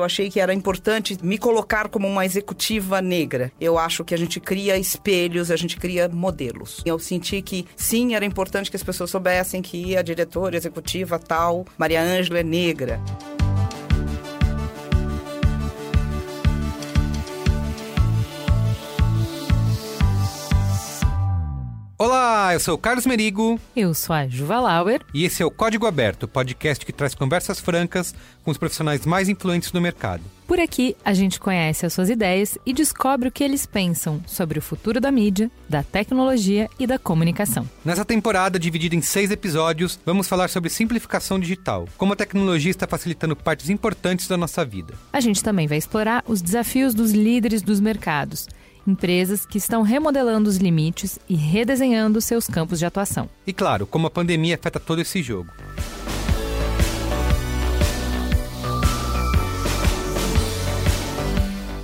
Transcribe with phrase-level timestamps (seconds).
[0.00, 3.52] Eu achei que era importante me colocar como uma executiva negra.
[3.60, 6.82] Eu acho que a gente cria espelhos, a gente cria modelos.
[6.86, 11.66] Eu senti que sim, era importante que as pessoas soubessem que a diretora executiva tal,
[11.76, 12.98] Maria Ângela, é negra.
[22.02, 23.60] Olá, eu sou o Carlos Merigo.
[23.76, 25.02] Eu sou a Juva Lauer.
[25.12, 29.28] E esse é o Código Aberto, podcast que traz conversas francas com os profissionais mais
[29.28, 30.22] influentes do mercado.
[30.46, 34.58] Por aqui, a gente conhece as suas ideias e descobre o que eles pensam sobre
[34.58, 37.68] o futuro da mídia, da tecnologia e da comunicação.
[37.84, 42.86] Nessa temporada, dividida em seis episódios, vamos falar sobre simplificação digital, como a tecnologia está
[42.86, 44.94] facilitando partes importantes da nossa vida.
[45.12, 48.48] A gente também vai explorar os desafios dos líderes dos mercados
[48.86, 53.28] empresas que estão remodelando os limites e redesenhando seus campos de atuação.
[53.46, 55.50] E claro, como a pandemia afeta todo esse jogo.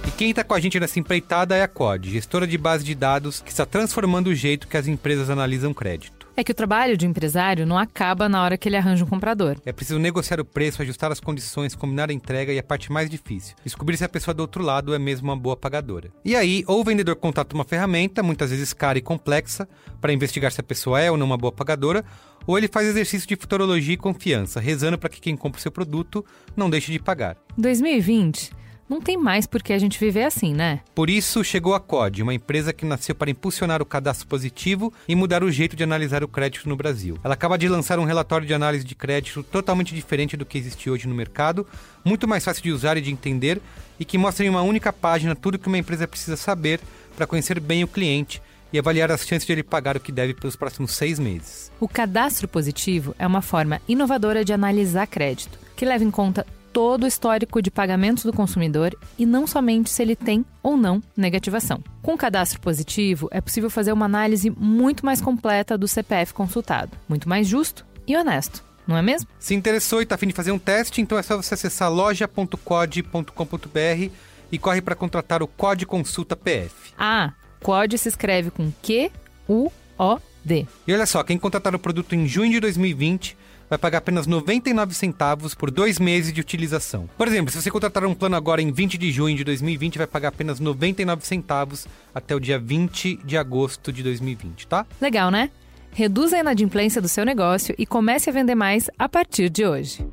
[0.07, 2.95] E quem está com a gente nessa empreitada é a COD, gestora de base de
[2.95, 6.16] dados que está transformando o jeito que as empresas analisam crédito.
[6.39, 9.57] É que o trabalho de empresário não acaba na hora que ele arranja um comprador.
[9.65, 13.09] É preciso negociar o preço, ajustar as condições, combinar a entrega e a parte mais
[13.09, 16.11] difícil, descobrir se a pessoa do outro lado é mesmo uma boa pagadora.
[16.23, 19.67] E aí, ou o vendedor contrata uma ferramenta, muitas vezes cara e complexa,
[19.99, 22.05] para investigar se a pessoa é ou não uma boa pagadora,
[22.47, 25.73] ou ele faz exercício de futurologia e confiança, rezando para que quem compra o seu
[25.73, 26.23] produto
[26.55, 27.39] não deixe de pagar.
[27.57, 30.81] 2020 não tem mais por que a gente viver assim, né?
[30.95, 35.15] Por isso chegou a COD, uma empresa que nasceu para impulsionar o cadastro positivo e
[35.15, 37.19] mudar o jeito de analisar o crédito no Brasil.
[37.25, 40.89] Ela acaba de lançar um relatório de análise de crédito totalmente diferente do que existe
[40.89, 41.67] hoje no mercado,
[42.05, 43.61] muito mais fácil de usar e de entender
[43.99, 46.81] e que mostra em uma única página tudo que uma empresa precisa saber
[47.17, 48.41] para conhecer bem o cliente
[48.73, 51.73] e avaliar as chances de ele pagar o que deve pelos próximos seis meses.
[51.81, 57.05] O cadastro positivo é uma forma inovadora de analisar crédito, que leva em conta todo
[57.05, 61.83] o histórico de pagamentos do consumidor e não somente se ele tem ou não negativação.
[62.03, 66.93] Com o cadastro positivo, é possível fazer uma análise muito mais completa do CPF consultado,
[67.09, 68.63] muito mais justo e honesto.
[68.87, 69.27] Não é mesmo?
[69.39, 74.11] Se interessou e está afim de fazer um teste, então é só você acessar loja.code.com.br
[74.53, 76.93] e corre para contratar o Code Consulta PF.
[76.99, 77.33] Ah,
[77.63, 80.67] Code se escreve com Q-U-O-D.
[80.87, 84.95] E olha só, quem contratar o produto em junho de 2020 vai pagar apenas 99
[84.95, 87.09] centavos por dois meses de utilização.
[87.17, 90.07] Por exemplo, se você contratar um plano agora em 20 de junho de 2020, vai
[90.07, 94.87] pagar apenas 99 centavos até o dia 20 de agosto de 2020, tá?
[95.01, 95.51] Legal, né?
[95.93, 100.07] Reduza a inadimplência do seu negócio e comece a vender mais a partir de hoje.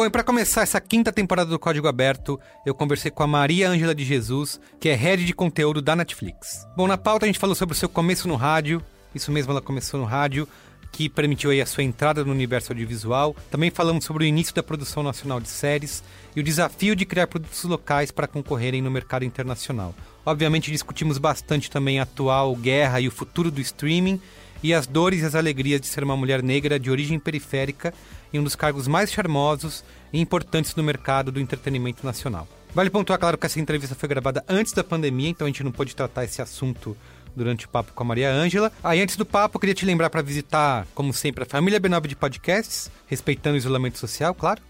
[0.00, 3.68] Bom, e para começar essa quinta temporada do Código Aberto, eu conversei com a Maria
[3.68, 6.66] Ângela de Jesus, que é head de conteúdo da Netflix.
[6.74, 8.82] Bom, na pauta a gente falou sobre o seu começo no rádio,
[9.14, 10.48] isso mesmo, ela começou no rádio,
[10.90, 13.36] que permitiu aí a sua entrada no universo audiovisual.
[13.50, 16.02] Também falamos sobre o início da produção nacional de séries
[16.34, 19.94] e o desafio de criar produtos locais para concorrerem no mercado internacional.
[20.24, 24.18] Obviamente discutimos bastante também a atual guerra e o futuro do streaming
[24.62, 27.92] e as dores e as alegrias de ser uma mulher negra de origem periférica
[28.32, 32.46] em um dos cargos mais charmosos e importantes no mercado do entretenimento nacional.
[32.74, 35.72] Vale pontuar, claro, que essa entrevista foi gravada antes da pandemia, então a gente não
[35.72, 36.96] pôde tratar esse assunto
[37.34, 38.72] durante o papo com a Maria Ângela.
[38.82, 42.14] Aí, antes do papo, queria te lembrar para visitar, como sempre, a família B9 de
[42.16, 44.62] podcasts, respeitando o isolamento social, claro.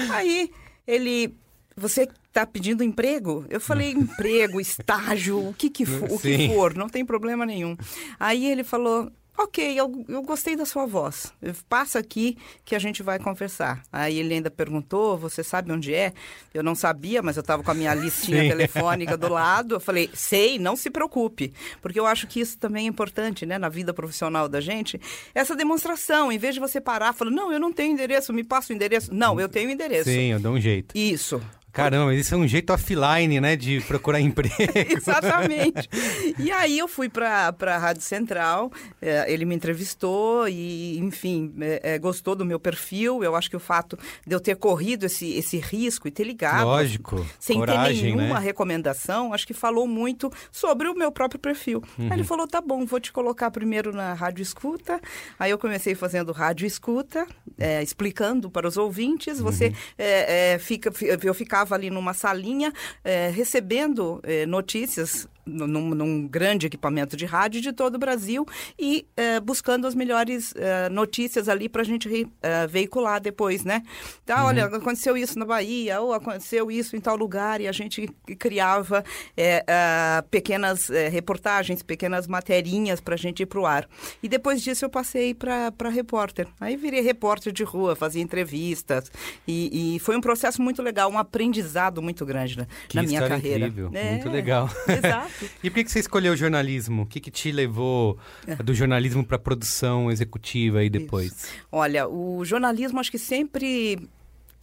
[0.11, 0.51] aí
[0.87, 1.35] ele,
[1.77, 3.45] você está pedindo emprego?
[3.49, 7.77] Eu falei, emprego, estágio, o que, que for, o que for, não tem problema nenhum.
[8.19, 11.33] Aí ele falou, Ok, eu, eu gostei da sua voz.
[11.69, 13.85] Passa aqui que a gente vai conversar.
[13.93, 16.13] Aí ele ainda perguntou: Você sabe onde é?
[16.53, 18.49] Eu não sabia, mas eu estava com a minha listinha Sim.
[18.49, 19.77] telefônica do lado.
[19.77, 21.53] Eu falei: Sei, não se preocupe.
[21.81, 25.01] Porque eu acho que isso também é importante, né, na vida profissional da gente.
[25.33, 28.73] Essa demonstração, em vez de você parar falando: Não, eu não tenho endereço, me passa
[28.73, 29.15] o endereço.
[29.15, 30.11] Não, eu tenho endereço.
[30.11, 30.99] Sim, eu dou um jeito.
[30.99, 31.41] Isso.
[31.79, 34.55] Caramba, isso é um jeito offline, né, de procurar emprego.
[34.97, 35.89] Exatamente.
[36.39, 38.71] E aí eu fui para a Rádio Central,
[39.01, 43.23] é, ele me entrevistou e, enfim, é, é, gostou do meu perfil.
[43.23, 46.65] Eu acho que o fato de eu ter corrido esse, esse risco e ter ligado.
[46.65, 47.25] Lógico.
[47.39, 48.45] Sem coragem, ter nenhuma né?
[48.45, 51.83] recomendação, acho que falou muito sobre o meu próprio perfil.
[51.99, 52.07] Uhum.
[52.07, 55.01] Aí ele falou: tá bom, vou te colocar primeiro na Rádio Escuta.
[55.39, 57.27] Aí eu comecei fazendo Rádio Escuta,
[57.59, 59.41] é, explicando para os ouvintes.
[59.41, 59.75] Você uhum.
[59.99, 60.93] É, é, fica,
[61.23, 62.73] eu ficava estava ali numa salinha
[63.05, 68.47] é, recebendo é, notícias num, num, grande equipamento de rádio de todo o Brasil
[68.79, 73.83] e é, buscando as melhores é, notícias ali para a gente é, veicular depois, né?
[74.23, 74.45] Então, uhum.
[74.45, 78.09] olha, aconteceu isso na Bahia, ou aconteceu isso em tal lugar, e a gente
[78.39, 79.05] criava
[80.31, 83.89] pequenas reportagens, pequenas materinhas para a gente ir para o ar.
[84.23, 86.47] E depois disso eu passei para repórter.
[86.61, 89.11] Aí virei repórter de rua, fazia entrevistas,
[89.47, 93.67] e, e, foi um processo muito legal, um aprendizado muito grande na, na minha carreira.
[93.67, 94.69] Incrível, muito legal.
[94.87, 95.38] Exato.
[95.63, 97.03] E por que, você escolheu o jornalismo?
[97.03, 98.57] O que, que te levou é.
[98.57, 101.33] do jornalismo para a produção executiva e depois?
[101.33, 101.47] Isso.
[101.71, 104.09] Olha, o jornalismo acho que sempre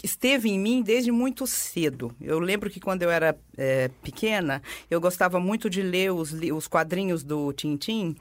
[0.03, 2.13] esteve em mim desde muito cedo.
[2.21, 6.67] Eu lembro que quando eu era é, pequena, eu gostava muito de ler os, os
[6.67, 8.15] quadrinhos do Tintim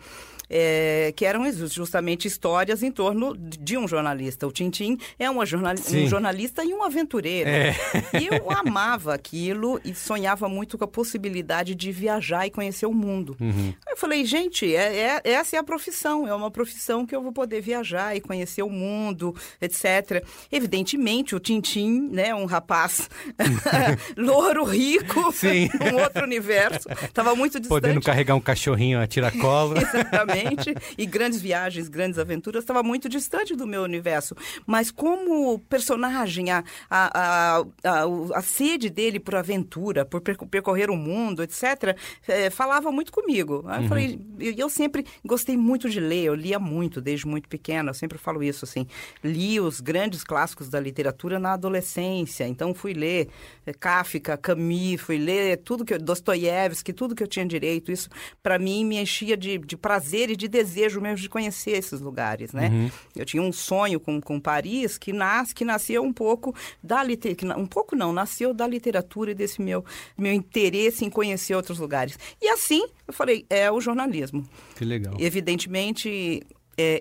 [0.56, 4.46] é, que eram justamente histórias em torno de um jornalista.
[4.46, 7.50] O Tintim é uma jornali um jornalista e um aventureiro.
[7.50, 7.74] É.
[8.20, 12.92] E eu amava aquilo e sonhava muito com a possibilidade de viajar e conhecer o
[12.92, 13.36] mundo.
[13.40, 13.74] Uhum.
[13.88, 17.32] Eu falei, gente, é, é, essa é a profissão, é uma profissão que eu vou
[17.32, 20.24] poder viajar e conhecer o mundo, etc.
[20.52, 23.10] Evidentemente, o Tintim, né, um rapaz
[24.16, 25.68] louro, rico, Sim.
[25.92, 27.80] um outro universo, estava muito distante.
[27.80, 29.74] Podendo carregar um cachorrinho a tiracolo.
[29.82, 30.43] Exatamente
[30.96, 34.34] e grandes viagens, grandes aventuras, estava muito distante do meu universo.
[34.66, 38.04] Mas como personagem, a, a, a,
[38.34, 41.96] a, sede dele por aventura, por percorrer o mundo, etc.,
[42.26, 43.64] é, falava muito comigo.
[43.66, 43.82] Aí uhum.
[43.82, 44.20] eu falei,
[44.56, 48.42] eu sempre gostei muito de ler, eu lia muito desde muito pequena, eu sempre falo
[48.42, 48.86] isso, assim,
[49.22, 53.28] li os grandes clássicos da literatura na adolescência, então fui ler
[53.66, 58.08] é, Kafka, Camus, fui ler tudo que Dostoiévski, tudo que eu tinha direito, isso
[58.42, 62.00] para mim me enchia de, de prazer prazer e de desejo mesmo de conhecer esses
[62.00, 62.68] lugares, né?
[62.68, 62.90] Uhum.
[63.14, 67.58] Eu tinha um sonho com, com Paris que, nas, que nasceu um pouco da literatura,
[67.58, 69.84] um pouco não, nasceu da literatura e desse meu,
[70.16, 72.18] meu interesse em conhecer outros lugares.
[72.40, 74.46] E assim, eu falei, é o jornalismo.
[74.76, 75.14] Que legal.
[75.18, 76.42] Evidentemente,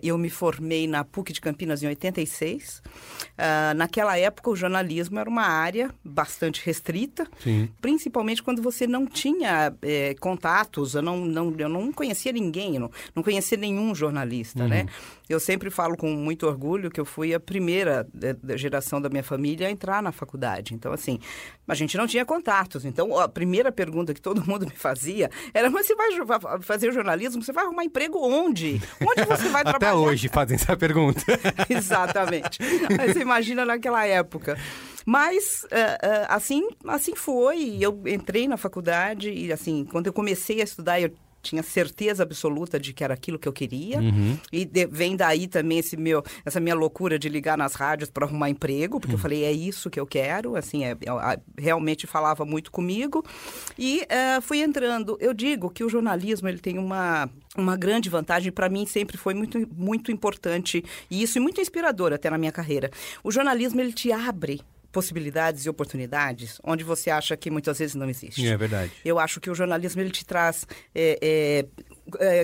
[0.01, 2.81] eu me formei na PUC de Campinas em 86.
[3.33, 7.69] Uh, naquela época, o jornalismo era uma área bastante restrita, Sim.
[7.81, 10.95] principalmente quando você não tinha é, contatos.
[10.95, 14.81] Eu não, não, eu não conhecia ninguém, não, não conhecia nenhum jornalista, né?
[14.81, 14.85] uhum.
[14.85, 14.91] né?
[15.29, 19.23] Eu sempre falo com muito orgulho que eu fui a primeira da geração da minha
[19.23, 20.73] família a entrar na faculdade.
[20.73, 21.17] Então, assim,
[21.67, 22.83] a gente não tinha contatos.
[22.83, 27.41] Então, a primeira pergunta que todo mundo me fazia era: mas você vai fazer jornalismo?
[27.41, 28.81] Você vai arrumar emprego onde?
[29.01, 29.91] Onde você vai trabalhar?
[29.91, 31.23] Até hoje fazem essa pergunta.
[31.69, 32.59] Exatamente.
[32.97, 34.57] Mas você imagina naquela época.
[35.05, 37.77] Mas uh, uh, assim, assim foi.
[37.79, 41.11] Eu entrei na faculdade e assim, quando eu comecei a estudar, eu
[41.43, 43.99] tinha certeza absoluta de que era aquilo que eu queria.
[44.51, 48.25] E de- vem daí também esse meu, essa minha loucura de ligar nas rádios para
[48.25, 50.55] arrumar emprego, porque eu falei, é isso que eu quero.
[50.55, 53.23] Assim, é, é, realmente falava muito comigo.
[53.77, 55.17] E eh, fui entrando.
[55.19, 59.33] Eu digo que o jornalismo ele tem uma, uma grande vantagem, para mim sempre foi
[59.33, 62.89] muito, muito importante, e isso é muito inspirador até na minha carreira.
[63.23, 64.61] O jornalismo ele te abre
[64.93, 68.47] possibilidades e oportunidades onde você acha que muitas vezes não existe.
[68.47, 68.91] É verdade.
[69.03, 71.65] Eu acho que o jornalismo ele te traz é, é,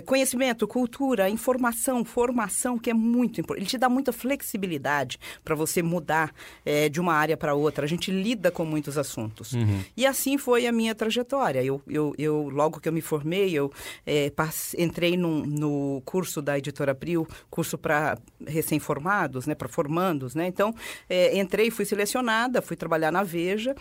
[0.05, 3.63] conhecimento, cultura, informação, formação, que é muito importante.
[3.63, 6.33] Ele te dá muita flexibilidade para você mudar
[6.65, 7.85] é, de uma área para outra.
[7.85, 9.53] A gente lida com muitos assuntos.
[9.97, 11.63] E assim foi a minha trajetória.
[11.63, 13.71] Eu, eu, eu logo que eu me formei, eu
[14.05, 14.31] é,
[14.77, 20.35] entrei num- no curso da Editora Abril, curso para recém-formados, né, para formandos.
[20.35, 20.47] Né?
[20.47, 20.73] Então,
[21.09, 23.75] é, entrei, fui selecionada, fui trabalhar na Veja.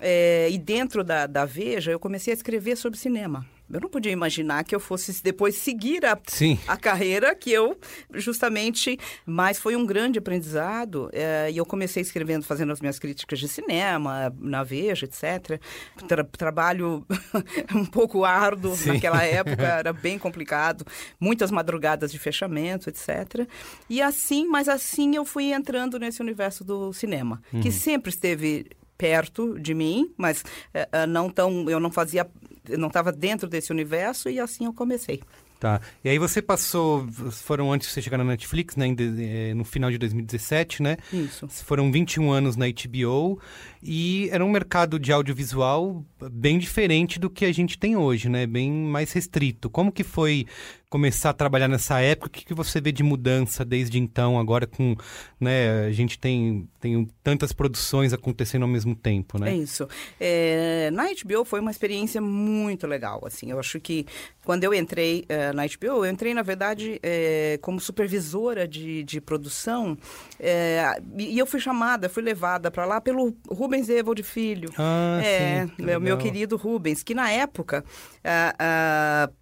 [0.00, 3.44] é, e dentro da, da Veja, eu comecei a escrever sobre cinema.
[3.70, 6.58] Eu não podia imaginar que eu fosse depois seguir a, Sim.
[6.68, 7.76] a carreira que eu
[8.14, 13.38] justamente, mas foi um grande aprendizado eh, e eu comecei escrevendo, fazendo as minhas críticas
[13.38, 15.60] de cinema na Veja, etc.
[16.06, 17.04] Tra- trabalho
[17.74, 18.90] um pouco árduo Sim.
[18.92, 20.84] naquela época, era bem complicado,
[21.18, 23.48] muitas madrugadas de fechamento, etc.
[23.90, 28.66] E assim, mas assim eu fui entrando nesse universo do cinema, que sempre esteve
[28.96, 32.26] perto de mim, mas eh, eh, não tão, eu não fazia,
[32.68, 35.20] eu não estava dentro desse universo e assim eu comecei.
[35.58, 35.80] Tá.
[36.04, 39.90] E aí você passou, foram antes de você chegar na Netflix, né, eh, no final
[39.90, 40.98] de 2017, né?
[41.10, 41.48] Isso.
[41.48, 43.40] Foram 21 anos na HBO
[43.82, 48.46] e era um mercado de audiovisual bem diferente do que a gente tem hoje, né?
[48.46, 49.70] Bem mais restrito.
[49.70, 50.46] Como que foi
[50.88, 52.28] começar a trabalhar nessa época?
[52.28, 54.96] O que, que você vê de mudança desde então, agora com,
[55.40, 59.54] né, a gente tem, tem tantas produções acontecendo ao mesmo tempo, É né?
[59.56, 59.88] isso.
[60.20, 63.50] É, na HBO foi uma experiência muito legal, assim.
[63.50, 64.06] Eu acho que
[64.44, 69.20] quando eu entrei eh, na HBO, eu entrei, na verdade, eh, como supervisora de, de
[69.20, 69.98] produção
[70.38, 70.84] eh,
[71.18, 74.70] e eu fui chamada, fui levada para lá pelo Rubens Evald Filho.
[74.78, 77.84] Ah, é, sim, meu, meu querido Rubens, que na época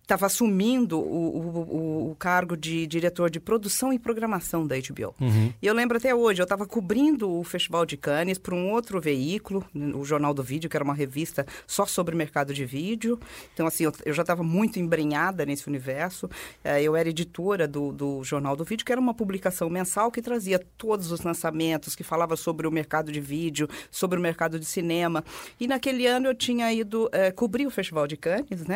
[0.03, 5.15] estava assumindo o, o, o- o cargo de diretor de produção e programação da HBO.
[5.21, 5.53] Uhum.
[5.61, 9.01] E eu lembro até hoje, eu estava cobrindo o Festival de Cannes para um outro
[9.01, 9.65] veículo,
[9.95, 13.19] o Jornal do Vídeo, que era uma revista só sobre mercado de vídeo.
[13.55, 16.29] Então, assim, eu, eu já estava muito embrenhada nesse universo.
[16.63, 20.21] Eh, eu era editora do, do Jornal do Vídeo, que era uma publicação mensal que
[20.21, 24.67] trazia todos os lançamentos, que falava sobre o mercado de vídeo, sobre o mercado de
[24.67, 25.25] cinema.
[25.59, 28.74] E naquele ano eu tinha ido eh, cobrir o Festival de Cannes, né?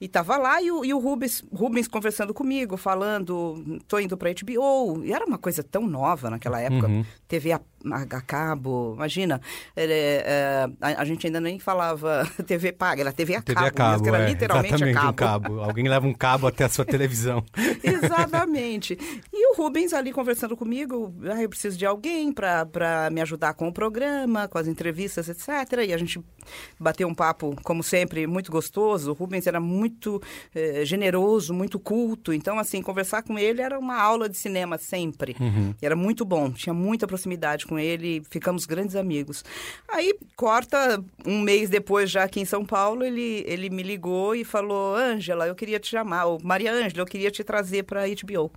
[0.00, 4.30] E estava lá e o, e o Rubens, Rubens conversando comigo, falando, tô indo para
[4.32, 5.04] HBO.
[5.04, 6.86] E era uma coisa tão nova naquela época.
[6.86, 7.04] Uhum.
[7.28, 7.60] TV a,
[7.92, 9.40] a, cabo, imagina.
[9.76, 13.66] é, é, a, a gente ainda nem falava TV paga, era TV a TV cabo,
[13.66, 15.60] a cabo, mesmo, que era é, literalmente exatamente a um cabo.
[15.60, 17.44] Alguém leva um cabo até a sua televisão.
[17.82, 18.98] Exatamente.
[19.32, 23.68] E o Rubens ali conversando comigo, ah, eu preciso de alguém para me ajudar com
[23.68, 25.84] o programa, com as entrevistas, etc.
[25.86, 26.20] E a gente
[26.78, 29.10] bateu um papo, como sempre, muito gostoso.
[29.10, 30.20] O Rubens era muito
[30.54, 32.32] eh, generoso, muito culto.
[32.32, 35.36] Então, assim, conversar com ele era uma aula de cinema sempre.
[35.80, 39.44] Era muito bom, tinha muita proximidade com ele, ficamos grandes amigos.
[39.88, 44.44] Aí, corta um mês depois, já aqui em São Paulo, ele, ele me ligou e
[44.44, 48.06] falou: Ângela, eu queria te chamar, ou Maria Ângela, eu queria te trazer para a
[48.06, 48.50] HBO.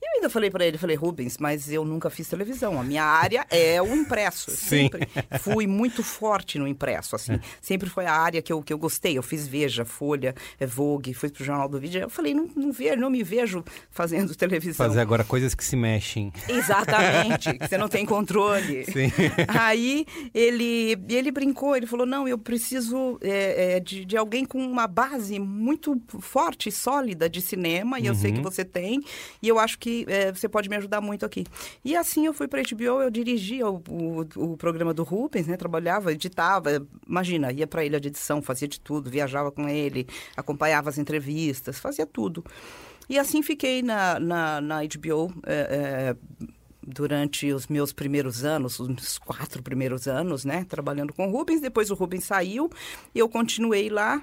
[0.00, 2.80] E eu ainda falei para ele, falei, Rubens, mas eu nunca fiz televisão.
[2.80, 4.50] A minha área é o impresso.
[4.52, 4.88] Sim.
[4.88, 5.08] Sempre
[5.40, 7.40] fui muito forte no impresso, assim.
[7.60, 9.18] Sempre foi a área que eu, que eu gostei.
[9.18, 12.00] Eu fiz Veja, Folha, eh, Vogue, fui pro Jornal do Vídeo.
[12.00, 14.86] Eu falei, não, não, vejo, não me vejo fazendo televisão.
[14.86, 16.32] Fazer agora coisas que se mexem.
[16.48, 18.47] Exatamente, que você não tem controle.
[18.92, 19.10] Sim.
[19.48, 24.58] Aí ele, ele brincou, ele falou: não, eu preciso é, é, de, de alguém com
[24.58, 29.00] uma base muito forte sólida de cinema, e eu sei que você tem,
[29.42, 31.44] e eu acho que é, você pode me ajudar muito aqui.
[31.84, 35.46] E assim eu fui para a HBO, eu dirigia o, o, o programa do Rubens,
[35.46, 35.56] né?
[35.56, 40.06] Trabalhava, editava, imagina, ia para a ilha de edição, fazia de tudo, viajava com ele,
[40.36, 42.44] acompanhava as entrevistas, fazia tudo.
[43.08, 45.32] E assim fiquei na, na, na HBO.
[45.46, 46.16] é, é,
[46.88, 51.60] durante os meus primeiros anos, os quatro primeiros anos, né, trabalhando com o Rubens.
[51.60, 52.70] Depois o Rubens saiu
[53.14, 54.22] e eu continuei lá.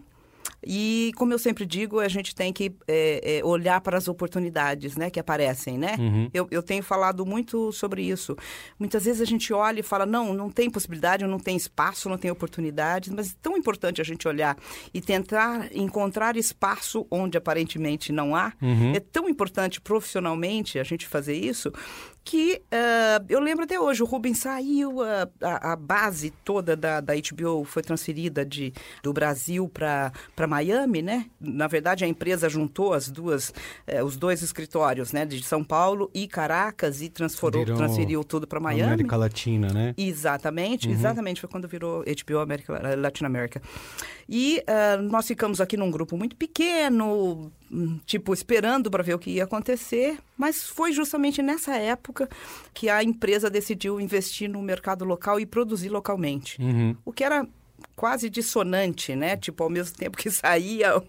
[0.66, 4.96] E, como eu sempre digo, a gente tem que é, é, olhar para as oportunidades
[4.96, 5.96] né, que aparecem, né?
[6.34, 8.36] Eu, eu tenho falado muito sobre isso.
[8.80, 12.18] Muitas vezes a gente olha e fala, não, não tem possibilidade, não tem espaço, não
[12.18, 14.58] tem oportunidades, mas é tão importante a gente olhar
[14.94, 18.54] e tentar encontrar espaço onde aparentemente não há.
[18.96, 21.72] É tão importante profissionalmente a gente fazer isso
[22.26, 27.00] que uh, eu lembro até hoje, o Rubens saiu, a, a, a base toda da,
[27.00, 30.12] da HBO foi transferida de, do Brasil para
[30.48, 31.28] Miami, né?
[31.40, 33.54] Na verdade, a empresa juntou as duas,
[33.86, 35.24] eh, os dois escritórios, né?
[35.24, 38.94] De São Paulo e Caracas e transformou, transferiu tudo para Miami.
[38.94, 39.94] América Latina, né?
[39.96, 40.94] Exatamente, uhum.
[40.96, 41.40] exatamente.
[41.40, 43.62] Foi quando virou HBO América, Latin America.
[44.28, 49.20] E uh, nós ficamos aqui num grupo muito pequeno, hum, tipo, esperando para ver o
[49.20, 52.28] que ia acontecer, mas foi justamente nessa época
[52.74, 56.60] que a empresa decidiu investir no mercado local e produzir localmente.
[56.60, 56.96] Uhum.
[57.06, 57.48] O que era
[57.96, 59.38] quase dissonante, né?
[59.38, 61.04] Tipo, ao mesmo tempo que saía o,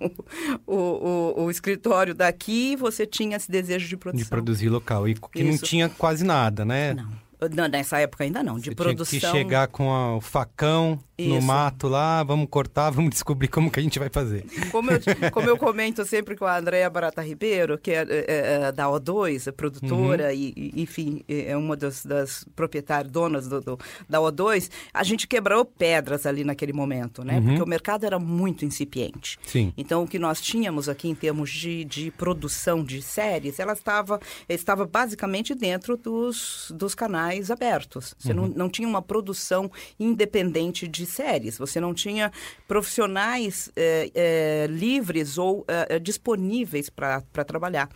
[0.66, 4.24] o, o, escritório daqui, você tinha esse desejo de produção.
[4.24, 5.08] De produzir local.
[5.08, 5.50] E que Isso.
[5.50, 6.94] não tinha quase nada, né?
[6.94, 7.26] Não.
[7.54, 9.18] Não, nessa época ainda não, de Você produção.
[9.18, 11.30] Tinha que chegar com a, o facão Isso.
[11.30, 14.44] no mato lá, vamos cortar, vamos descobrir como que a gente vai fazer.
[14.70, 15.00] Como eu,
[15.32, 19.48] como eu comento sempre com a Andréa Barata Ribeiro, que é, é, é da O2,
[19.48, 20.32] é produtora uhum.
[20.32, 25.64] e, enfim, é uma das, das proprietárias, donas do, do, da O2, a gente quebrou
[25.64, 27.38] pedras ali naquele momento, né?
[27.38, 27.44] Uhum.
[27.44, 29.38] Porque o mercado era muito incipiente.
[29.46, 29.72] Sim.
[29.76, 34.20] Então, o que nós tínhamos aqui em termos de, de produção de séries, ela estava,
[34.48, 38.14] estava basicamente dentro dos, dos canais canais abertos.
[38.18, 38.48] Você uhum.
[38.48, 41.58] não, não tinha uma produção independente de séries.
[41.58, 42.32] Você não tinha
[42.68, 47.88] profissionais é, é, livres ou é, disponíveis para trabalhar.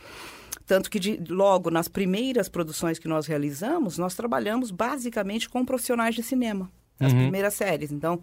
[0.66, 6.14] Tanto que de, logo nas primeiras produções que nós realizamos, nós trabalhamos basicamente com profissionais
[6.14, 6.70] de cinema.
[7.00, 7.18] As uhum.
[7.18, 7.90] primeiras séries.
[7.90, 8.20] Então,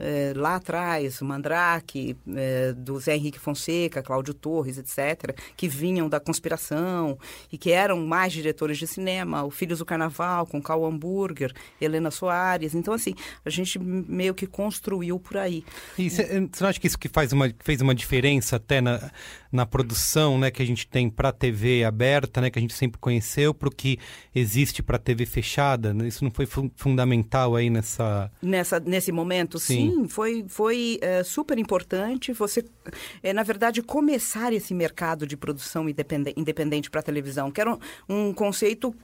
[0.00, 6.08] é, lá atrás, o Mandrake, é, do Zé Henrique Fonseca, Cláudio Torres, etc., que vinham
[6.08, 7.18] da conspiração
[7.52, 12.10] e que eram mais diretores de cinema, o Filhos do Carnaval, com Cal Hamburger, Helena
[12.10, 12.74] Soares.
[12.74, 13.14] Então, assim,
[13.44, 15.62] a gente meio que construiu por aí.
[15.98, 19.10] E você não acha que isso que faz uma, fez uma diferença até na,
[19.52, 22.74] na produção né, que a gente tem para a TV aberta, né, que a gente
[22.74, 23.98] sempre conheceu, para o que
[24.34, 25.94] existe para a TV fechada?
[26.06, 28.30] Isso não foi fundamental aí nessa...
[28.40, 28.80] nessa...
[28.80, 29.89] Nesse momento, sim.
[29.89, 32.64] sim Sim, foi, foi é, super importante você,
[33.22, 37.78] é, na verdade, começar esse mercado de produção independente, para a televisão, que era um,
[38.08, 38.94] um conceito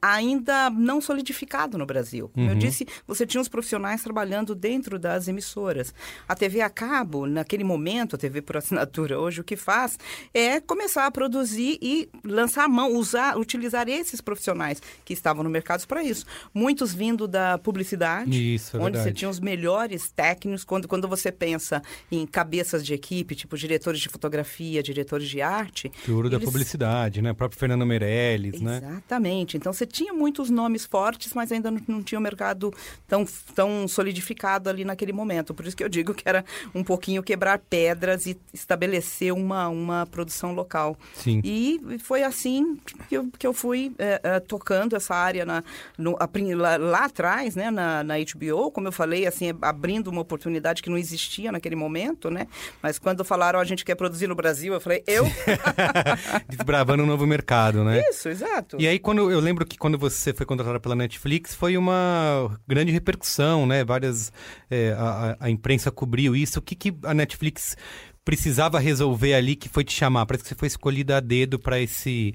[0.00, 2.30] ainda não solidificado no Brasil.
[2.32, 2.52] Como uhum.
[2.52, 5.94] eu disse, você tinha os profissionais trabalhando dentro das emissoras.
[6.28, 9.98] A TV a cabo, naquele momento, a TV por assinatura, hoje o que faz
[10.32, 15.50] é começar a produzir e lançar a mão, usar, utilizar esses profissionais que estavam no
[15.50, 16.24] mercado para isso.
[16.52, 19.10] Muitos vindo da publicidade, isso, é onde verdade.
[19.10, 20.64] você tinha os melhores técnicos.
[20.64, 25.90] Quando, quando você pensa em cabeças de equipe, tipo diretores de fotografia, diretores de arte.
[26.04, 26.38] Tudo eles...
[26.38, 27.32] da publicidade, né?
[27.32, 28.84] O próprio Fernando Meirelles, Exatamente.
[28.84, 28.90] né?
[28.92, 29.56] Exatamente.
[29.56, 32.72] Então você tinha muitos nomes fortes, mas ainda não, não tinha o um mercado
[33.06, 35.52] tão, tão solidificado ali naquele momento.
[35.52, 40.06] Por isso que eu digo que era um pouquinho quebrar pedras e estabelecer uma, uma
[40.06, 40.96] produção local.
[41.14, 41.40] Sim.
[41.44, 45.62] E foi assim que eu, que eu fui é, é, tocando essa área na,
[45.96, 50.20] no, a, lá, lá, atrás, né, na, na HBO, como eu falei, assim, abrindo uma
[50.20, 52.46] oportunidade que não existia naquele momento, né?
[52.82, 55.24] Mas quando falaram, a gente quer produzir no Brasil, eu falei, eu?
[56.48, 58.02] Desbravando um novo mercado, né?
[58.10, 58.76] Isso, exato.
[58.78, 62.58] E aí, quando eu lembro lembro que quando você foi contratada pela Netflix foi uma
[62.66, 63.84] grande repercussão, né?
[63.84, 64.32] Várias.
[64.68, 66.58] É, a, a, imprensa cobriu isso.
[66.58, 67.76] O que, que a Netflix
[68.24, 70.26] precisava resolver ali que foi te chamar?
[70.26, 72.34] Parece que você foi escolhida a dedo para esse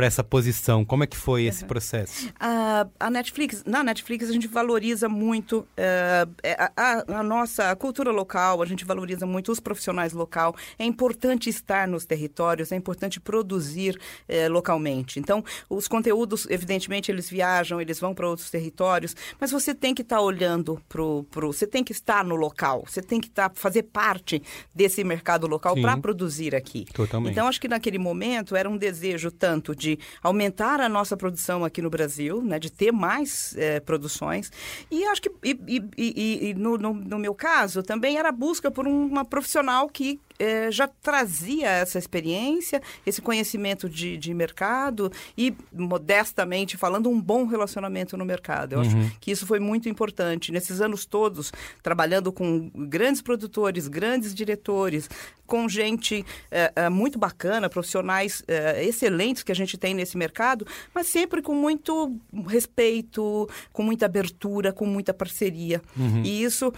[0.00, 0.82] para essa posição.
[0.82, 2.32] Como é que foi esse processo?
[2.40, 8.62] A, a Netflix, na Netflix a gente valoriza muito uh, a, a, nossa cultura local,
[8.62, 10.56] a gente valoriza muito os profissionais local.
[10.78, 15.20] É importante estar nos territórios, é importante produzir uh, localmente.
[15.20, 20.00] Então, os conteúdos, evidentemente, eles viajam, eles vão para outros territórios, mas você tem que
[20.00, 21.26] estar tá olhando para o.
[21.42, 24.42] Você tem que estar no local, você tem que tá, fazer parte
[24.74, 26.86] desse mercado local para produzir aqui.
[26.90, 27.32] Totalmente.
[27.32, 29.89] Então, acho que naquele momento era um desejo tanto de
[30.22, 34.50] aumentar a nossa produção aqui no Brasil, né, de ter mais é, produções.
[34.90, 38.70] E acho que, e, e, e no, no, no, meu caso, também era a busca
[38.70, 45.54] por uma profissional que é, já trazia essa experiência, esse conhecimento de, de mercado e,
[45.70, 48.72] modestamente falando, um bom relacionamento no mercado.
[48.72, 48.86] Eu uhum.
[48.86, 50.50] acho que isso foi muito importante.
[50.50, 55.10] Nesses anos todos, trabalhando com grandes produtores, grandes diretores,
[55.46, 58.42] com gente é, é, muito bacana, profissionais
[58.80, 64.72] excelentes que a gente tem nesse mercado, mas sempre com muito respeito, com muita abertura,
[64.72, 65.82] com muita parceria.
[65.96, 66.22] Uhum.
[66.24, 66.72] E isso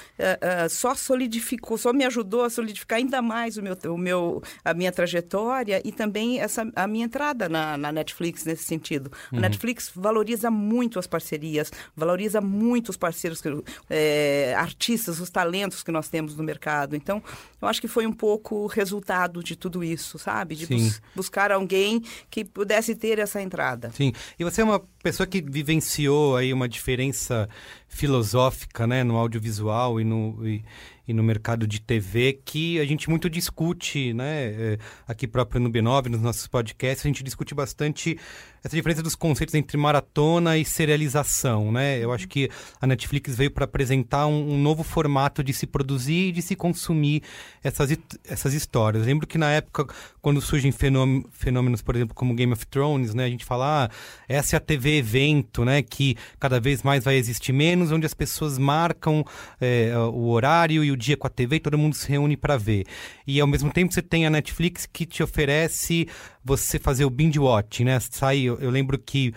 [0.70, 4.74] só solidificou, só me ajudou a solidificar ainda mais mais o meu, o meu, a
[4.74, 9.10] minha trajetória e também essa, a minha entrada na, na Netflix nesse sentido.
[9.32, 13.48] A Netflix valoriza muito as parcerias, valoriza muito os parceiros, que,
[13.90, 16.96] é, artistas, os talentos que nós temos no mercado.
[16.96, 17.22] Então,
[17.60, 20.54] eu acho que foi um pouco o resultado de tudo isso, sabe?
[20.54, 23.90] De bus- buscar alguém que pudesse ter essa entrada.
[23.92, 24.12] Sim.
[24.38, 27.48] E você é uma pessoa que vivenciou aí uma diferença
[27.88, 30.64] filosófica, né, no audiovisual e no, e,
[31.06, 35.70] e no mercado de TV que a gente muito discute, né, é, aqui próprio no
[35.70, 38.18] B9, nos nossos podcasts, a gente discute bastante
[38.64, 41.98] essa diferença dos conceitos entre maratona e serialização, né?
[41.98, 42.48] Eu acho que
[42.80, 46.54] a Netflix veio para apresentar um, um novo formato de se produzir e de se
[46.54, 47.22] consumir
[47.62, 49.02] essas, essas histórias.
[49.02, 49.86] Eu lembro que na época,
[50.20, 53.24] quando surgem fenômenos, fenômenos, por exemplo, como Game of Thrones, né?
[53.24, 53.90] A gente fala, ah,
[54.28, 55.82] essa é a TV evento, né?
[55.82, 59.24] Que cada vez mais vai existir menos, onde as pessoas marcam
[59.60, 62.56] é, o horário e o dia com a TV e todo mundo se reúne para
[62.56, 62.86] ver.
[63.26, 66.06] E ao mesmo tempo você tem a Netflix que te oferece
[66.44, 67.98] você fazer o binge watch, né?
[68.00, 69.34] Sai, eu, eu lembro que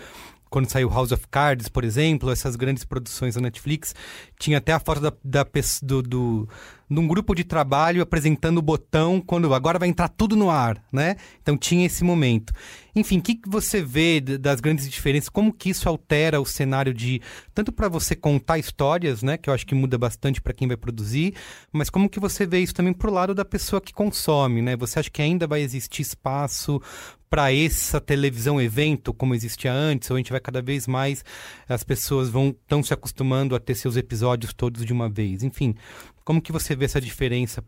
[0.49, 3.93] quando saiu House of Cards, por exemplo, essas grandes produções da Netflix,
[4.39, 5.45] tinha até a foto da, da
[5.83, 6.49] do, do,
[6.89, 10.83] de um grupo de trabalho apresentando o botão quando agora vai entrar tudo no ar,
[10.91, 11.15] né?
[11.41, 12.53] Então tinha esse momento.
[12.95, 15.27] Enfim, o que, que você vê das grandes diferenças?
[15.27, 17.21] Como que isso altera o cenário de
[17.53, 19.37] tanto para você contar histórias, né?
[19.37, 21.33] Que eu acho que muda bastante para quem vai produzir,
[21.73, 24.77] mas como que você vê isso também pro lado da pessoa que consome, né?
[24.77, 26.81] Você acha que ainda vai existir espaço
[27.29, 31.25] para essa televisão evento como existia antes, ou a gente vai cada vez mais
[31.67, 35.43] as pessoas vão estão se acostumando a ter seus episódios todos de uma vez.
[35.43, 35.75] Enfim,
[36.25, 37.63] como que você vê essa diferença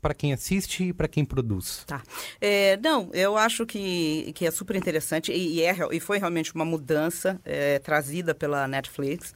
[0.00, 1.82] para quem assiste e para quem produz?
[1.86, 2.02] Tá.
[2.38, 6.54] É, não, eu acho que, que é super interessante e, e é, e foi realmente
[6.54, 9.32] uma mudança é, trazida pela Netflix.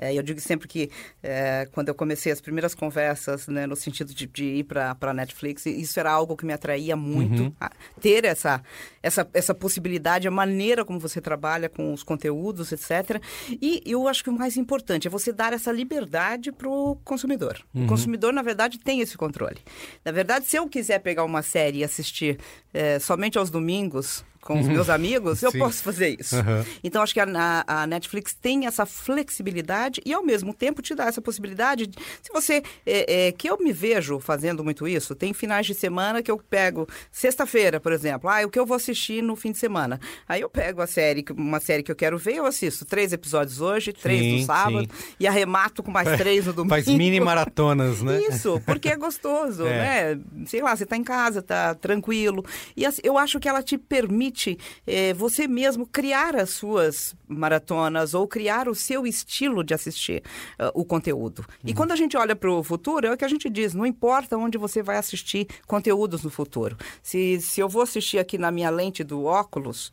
[0.00, 0.90] É, eu digo sempre que
[1.22, 5.14] é, quando eu comecei as primeiras conversas, né, no sentido de, de ir para a
[5.14, 8.62] Netflix, isso era algo que me atraía muito, a ter essa,
[9.02, 13.20] essa, essa possibilidade, a maneira como você trabalha com os conteúdos, etc.
[13.50, 17.58] E eu acho que o mais importante é você dar essa liberdade para o consumidor.
[17.74, 19.58] O consumidor, na verdade, tem esse controle.
[20.04, 22.38] Na verdade, se eu quiser pegar uma série e assistir
[22.72, 25.58] é, somente aos domingos com os meus amigos, eu Sim.
[25.58, 26.34] posso fazer isso.
[26.36, 26.64] Aham.
[26.82, 31.04] Então, acho que a, a- Netflix tem essa flexibilidade e, ao mesmo tempo, te dá
[31.04, 31.86] essa possibilidade.
[31.86, 32.62] De, se você.
[32.86, 36.38] É, é, que eu me vejo fazendo muito isso, tem finais de semana que eu
[36.38, 36.88] pego.
[37.12, 40.00] Sexta-feira, por exemplo, ah, o que eu vou assistir no fim de semana.
[40.26, 43.60] Aí eu pego a série, uma série que eu quero ver, eu assisto três episódios
[43.60, 45.12] hoje, três Sim, no sábado, sim.
[45.20, 46.74] e arremato com mais três no domingo.
[46.74, 48.18] Faz mini maratonas, né?
[48.30, 50.14] Isso, porque é gostoso, É.
[50.14, 50.20] né?
[50.46, 52.42] Sei lá, você está em casa, tá tranquilo.
[52.74, 54.37] E assim, eu acho que ela te permite
[54.86, 60.22] eh, você mesmo criar as suas maratonas ou criar o seu estilo de assistir
[60.58, 61.44] ah, o conteúdo.
[61.64, 63.86] E quando a gente olha para o futuro, é o que a gente diz, não
[63.86, 66.76] importa onde você vai assistir conteúdos no futuro.
[67.02, 69.90] Se, se eu vou assistir aqui na minha lente do óculos,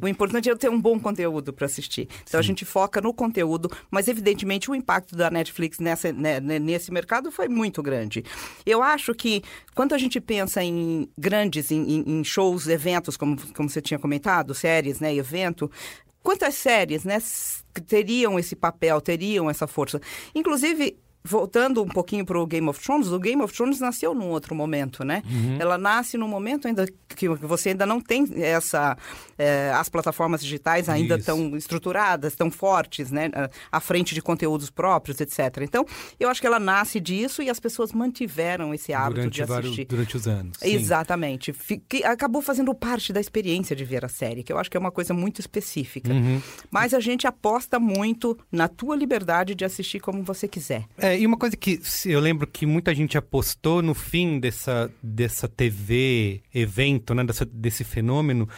[0.00, 2.08] o importante é eu ter um bom conteúdo para assistir.
[2.26, 6.58] Então a gente foca no conteúdo, mas evidentemente o impacto da Netflix nessa, né, né,
[6.58, 8.24] nesse mercado foi muito grande.
[8.64, 9.42] Eu acho que
[9.74, 14.54] quando a gente pensa em grandes, em, em- shows, eventos, como, como você tinha comentado,
[14.54, 15.70] séries, né, evento,
[16.22, 17.18] quantas séries, né,
[17.86, 20.00] teriam esse papel, teriam essa força?
[20.34, 24.28] Inclusive, voltando um pouquinho para o Game of Thrones, o Game of Thrones nasceu num
[24.30, 25.22] outro momento, né?
[25.58, 28.96] Ela nasce num momento ainda que você ainda não tem essa...
[29.38, 31.20] eh, as plataformas digitais ainda Isso.
[31.20, 33.30] estão estruturadas, tão fortes, né?
[33.70, 35.58] à- frente de conteúdos próprios, etc.
[35.62, 35.84] Então,
[36.20, 39.66] eu acho que ela nasce disso e as pessoas mantiveram esse hábito Durante, de vários,
[39.72, 39.84] assistir.
[39.86, 40.58] durante os anos.
[40.58, 40.68] sim.
[40.74, 41.52] Exatamente.
[41.52, 44.76] Fi- que acabou fazendo parte da experiência de ver a série, que eu acho que
[44.76, 46.12] é uma coisa muito específica.
[46.12, 46.40] Uhum.
[46.70, 50.84] Mas a gente aposta muito na tua liberdade de assistir como você quiser.
[50.98, 55.48] É, e uma coisa que eu lembro que muita gente apostou no fim dessa, dessa
[55.48, 58.48] TV evento, né, dessa, desse fenômeno,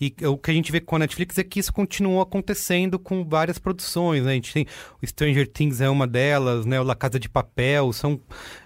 [0.00, 3.24] e o que a gente vê com a Netflix é que isso continuou acontecendo com
[3.24, 4.32] várias produções, né?
[4.32, 4.66] A gente tem
[5.02, 6.78] o Stranger Things é uma delas, né?
[6.78, 8.20] O La Casa de Papel, são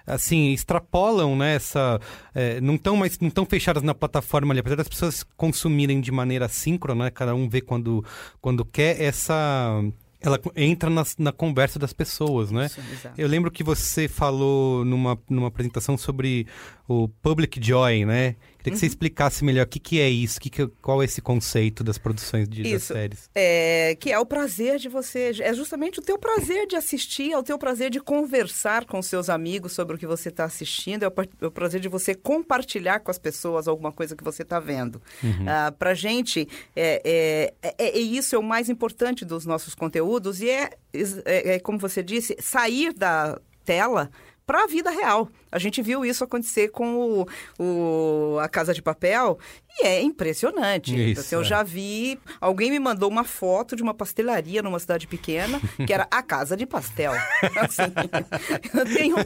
[0.05, 2.01] assim, extrapolam, né, essa
[2.35, 6.11] é, não estão mais não estão fechadas na plataforma ali, apesar das pessoas consumirem de
[6.11, 7.11] maneira síncrona, né?
[7.11, 8.05] Cada um vê quando
[8.41, 9.83] quando quer essa
[10.21, 12.67] ela entra nas- na conversa das pessoas, né?
[12.67, 13.21] Exato.
[13.21, 16.47] Eu lembro que você falou numa, numa apresentação sobre
[16.87, 18.37] o Public Joy, né?
[18.63, 18.77] Queria que Uhum.
[18.77, 21.99] você explicasse melhor o que, que é isso, que que- qual é esse conceito das
[21.99, 22.93] produções de, das Isso.
[22.93, 23.31] séries.
[23.35, 25.33] É, que é o prazer de você.
[25.41, 29.29] É justamente o teu prazer de assistir, é o teu prazer de conversar com seus
[29.31, 33.01] amigos sobre o que você está assistindo, é o, é o prazer de você compartilhar
[33.01, 35.01] com as pessoas alguma coisa que você está vendo.
[35.47, 36.47] Ah, Pra gente,
[36.77, 40.71] é, é, é- é isso é o mais importante dos nossos conteúdos e é,
[41.25, 44.11] é, é como você disse, sair da tela
[44.47, 45.29] para a vida real.
[45.53, 47.25] A gente viu isso acontecer com
[47.59, 49.39] o, o, a Casa de Papel
[49.81, 50.95] e é impressionante.
[51.13, 51.45] Isso, Assim, eu é.
[51.45, 52.19] já vi.
[52.41, 56.57] Alguém me mandou uma foto de uma pastelaria numa cidade pequena, que era a Casa
[56.57, 57.13] de Pastel.
[57.61, 57.83] Assim,
[58.79, 59.17] eu tenho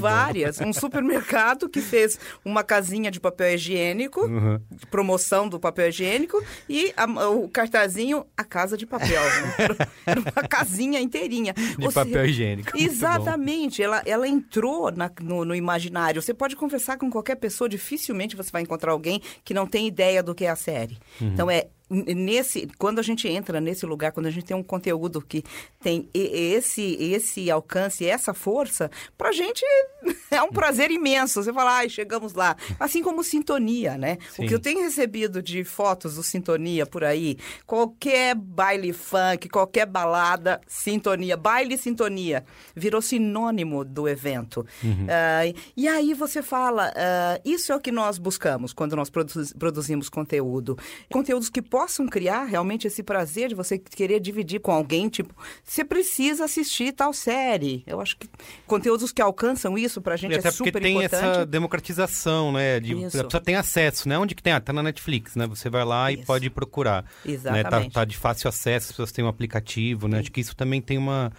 [0.00, 0.60] várias.
[0.60, 4.60] Um supermercado que fez uma casinha de papel higiênico, Uhum.
[4.90, 9.22] promoção do papel higiênico, e a- o cartazinho, a Casa de Papel.
[9.22, 9.86] né?
[10.06, 11.52] Era uma casinha inteirinha.
[11.52, 12.70] De Ou papel higiênico.
[12.76, 12.92] Muito bom.
[12.92, 13.82] Exatamente.
[13.82, 16.20] Ela, ela entrou na- no, no imaginário.
[16.20, 20.22] Você pode conversar com qualquer pessoa, dificilmente você vai encontrar alguém que não tem ideia
[20.22, 20.98] do que é a série.
[21.20, 21.28] Uhum.
[21.28, 25.20] Então, é nesse quando a gente entra nesse lugar, quando a gente tem um conteúdo
[25.20, 25.42] que
[25.82, 29.64] tem esse esse alcance, essa força, pra gente
[30.30, 31.42] é um prazer imenso.
[31.42, 32.56] Você fala, ai, chegamos lá.
[32.78, 34.18] Assim como Sintonia, né?
[34.30, 34.44] Sim.
[34.44, 39.86] O que eu tenho recebido de fotos do Sintonia por aí, qualquer baile funk, qualquer
[39.86, 44.64] balada, Sintonia, baile Sintonia, virou sinônimo do evento.
[45.08, 45.42] Ah,
[45.76, 50.08] e aí você fala, ah, isso é o que nós buscamos quando nós produz- produzimos
[50.08, 50.78] conteúdo.
[51.10, 55.82] Conteúdos que possam criar realmente esse prazer de você querer dividir com alguém, tipo, você
[55.82, 57.82] precisa assistir tal série.
[57.86, 58.28] Eu acho que
[58.66, 61.24] conteúdos que alcançam isso pra gente E até é porque super tem importante.
[61.24, 62.78] essa democratização, né?
[62.80, 63.18] De, Isso.
[63.18, 64.18] a pessoa tem acesso, né?
[64.18, 64.52] Onde que tem?
[64.52, 65.46] Ah, tá na Netflix, né?
[65.46, 66.26] Você vai lá e Isso.
[66.26, 67.02] pode procurar.
[67.24, 67.32] Né?
[67.42, 67.92] Tá, Exatamente.
[67.94, 70.18] tá de fácil acesso, as pessoas têm um aplicativo, né?
[70.18, 71.32] Acho que isso também tem uma,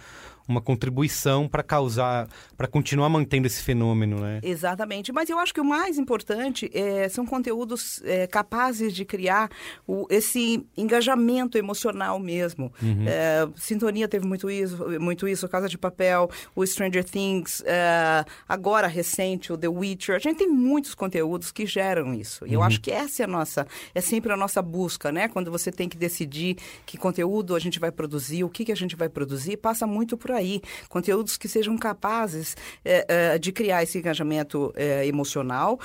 [0.48, 4.40] uma contribuição para causar, para continuar mantendo esse fenômeno, né?
[4.42, 9.50] Exatamente, mas eu acho que o mais importante é, são conteúdos é, capazes de criar
[9.86, 12.72] o- esse engajamento emocional mesmo.
[13.06, 18.86] É, Sintonia teve muito isso, muito isso, Casa de Papel, o Stranger Things, é, agora
[18.86, 20.16] recente o The Witcher.
[20.16, 22.46] A gente tem muitos conteúdos que geram isso.
[22.46, 25.28] E eu acho que essa é a nossa, é sempre a nossa busca, né?
[25.28, 28.76] Quando você tem que decidir que conteúdo a gente vai produzir, o que, que a
[28.76, 30.60] gente vai produzir, passa muito por aí.
[30.88, 35.78] Conteúdos que sejam capazes é, é, de criar esse engajamento é, emocional,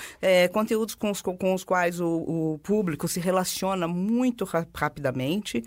[0.52, 5.64] conteúdos com os, com os quais o, o público se relaciona muito ra- rapidamente.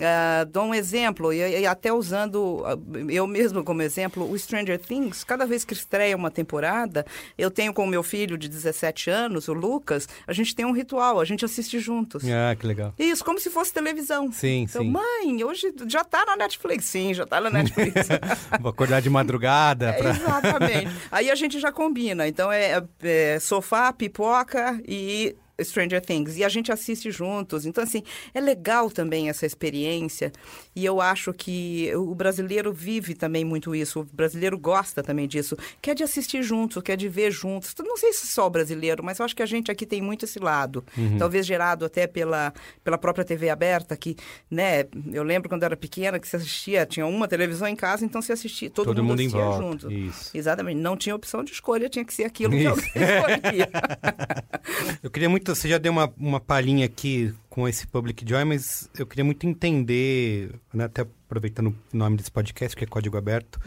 [0.00, 2.76] Ah, dou um exemplo, e, e até usando ah,
[3.08, 7.04] eu mesmo como exemplo, o Stranger Things, cada vez que estreia uma temporada,
[7.36, 10.72] eu tenho com o meu filho de 17 anos, o Lucas, a gente tem um
[10.72, 12.22] ritual, a gente assiste juntos.
[12.24, 12.94] Ah, que legal.
[12.98, 14.30] Isso, como se fosse televisão.
[14.32, 14.90] Sim, Então, sim.
[14.90, 16.84] mãe, hoje já tá na Netflix.
[16.86, 18.08] Sim, já tá na Netflix.
[18.60, 20.10] Vou acordar de madrugada pra...
[20.10, 20.90] Exatamente.
[21.10, 22.26] Aí a gente já combina.
[22.28, 26.36] Então é, é sofá, pipoca e Stranger Things.
[26.36, 27.66] E a gente assiste juntos.
[27.66, 28.02] Então, assim,
[28.34, 30.32] é legal também essa experiência.
[30.74, 34.00] E eu acho que o brasileiro vive também muito isso.
[34.00, 35.56] O brasileiro gosta também disso.
[35.80, 37.74] Quer de assistir juntos, quer de ver juntos.
[37.80, 40.24] Não sei se só o brasileiro, mas eu acho que a gente aqui tem muito
[40.24, 40.84] esse lado.
[40.96, 41.18] Uhum.
[41.18, 44.16] Talvez gerado até pela, pela própria TV aberta, que,
[44.50, 48.04] né, eu lembro quando eu era pequena que se assistia, tinha uma televisão em casa,
[48.04, 49.92] então se assistia, todo, Todo mundo em assistia volta, junto.
[49.92, 50.36] isso.
[50.36, 50.80] Exatamente.
[50.80, 52.68] Não tinha opção de escolha, tinha que ser aquilo que Isso.
[52.68, 53.70] alguém escolhia.
[55.02, 58.88] Eu queria muito, você já deu uma, uma palhinha aqui com esse Public Joy, mas
[58.98, 63.60] eu queria muito entender, né, até aproveitando o nome desse podcast, que é Código Aberto,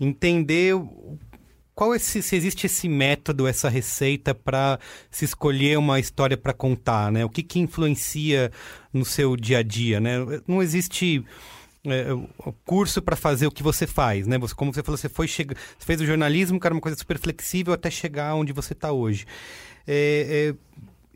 [0.00, 1.18] entender o-
[1.74, 4.78] qual esse, se existe esse método, essa receita para
[5.10, 7.22] se escolher uma história para contar, né?
[7.24, 8.50] O que, que influencia
[8.92, 10.16] no seu dia a dia, né?
[10.48, 11.22] Não existe
[11.84, 12.06] é,
[12.64, 14.38] curso para fazer o que você faz, né?
[14.38, 16.96] Você, como você falou, você foi chega, você fez o jornalismo, que era uma coisa
[16.96, 19.26] super flexível até chegar onde você está hoje.
[19.86, 20.54] É, é,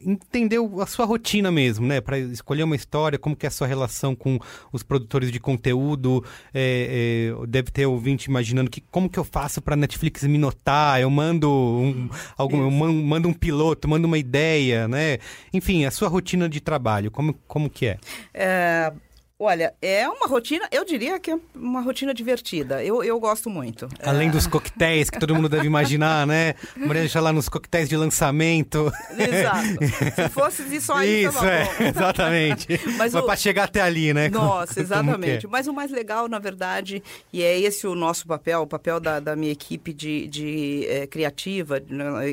[0.04, 2.00] entendeu a sua rotina mesmo, né?
[2.00, 4.38] Para escolher uma história, como que é a sua relação com
[4.72, 6.24] os produtores de conteúdo.
[6.54, 11.00] É, é, deve ter ouvinte imaginando que como que eu faço para Netflix me notar?
[11.00, 15.18] Eu mando um, algum, eu man- mando um piloto, mando uma ideia, né?
[15.52, 17.98] Enfim, a sua rotina de trabalho, como, como que é?
[18.32, 18.92] É,
[19.40, 22.84] olha, é uma rotina, eu diria que é uma rotina divertida.
[22.84, 23.88] Eu, eu gosto muito.
[24.04, 26.54] Além dos coquetéis que todo mundo deve imaginar, né?
[26.76, 28.92] Maria deixa lá nos coquetéis de lançamento.
[29.18, 30.14] Exato.
[30.14, 31.84] Se fosse isso aí, Isso, é, bom.
[31.84, 32.68] exatamente.
[32.98, 34.28] Mas Mas o- para chegar até ali, né?
[34.28, 34.82] Nossa, Como é?
[34.84, 35.46] exatamente.
[35.46, 39.18] Mas o mais legal, na verdade, e é esse o nosso papel, o papel da,
[39.20, 41.82] da minha equipe de, de eh, criativa,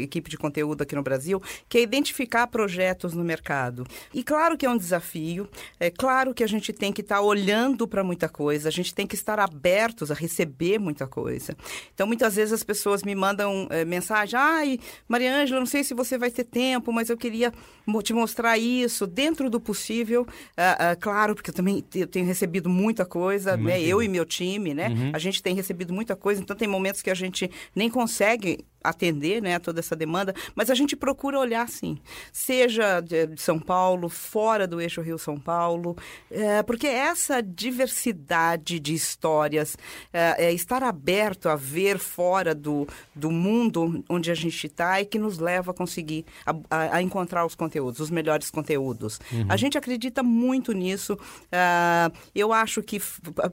[0.02, 3.86] equipe de conteúdo aqui no Brasil, que é identificar projetos no mercado.
[4.14, 5.48] E claro que é um desafio,
[5.80, 9.06] é claro que a gente tem que estar olhando para muita coisa, a gente tem
[9.06, 11.56] que estar abertos a receber muita coisa.
[11.94, 15.94] Então, muitas vezes as pessoas me mandam eh, mensagem, ai, Maria Ângela, não sei se
[15.94, 17.54] você vai ter tempo, mas eu queria
[18.02, 20.26] te mostrar isso dentro do possível.
[20.58, 23.80] Ah, ah, claro, porque eu também eu tenho recebido muita coisa, né?
[23.80, 24.90] Eu e meu time, né?
[24.90, 25.12] Uhum.
[25.14, 29.42] A gente tem recebido muita coisa, então tem momentos que a gente nem consegue atender
[29.42, 31.98] né, toda essa demanda, mas a gente procura olhar sim,
[32.32, 35.96] seja de São Paulo, fora do eixo Rio-São Paulo,
[36.30, 39.78] é, porque essa diversidade de histórias,
[40.12, 45.06] é, é, estar aberto a ver fora do, do mundo onde a gente está e
[45.06, 49.20] que nos leva a conseguir a, a, a encontrar os conteúdos, os melhores conteúdos.
[49.32, 49.46] Uhum.
[49.50, 51.14] A gente acredita muito nisso.
[51.14, 53.02] Uh, eu acho que,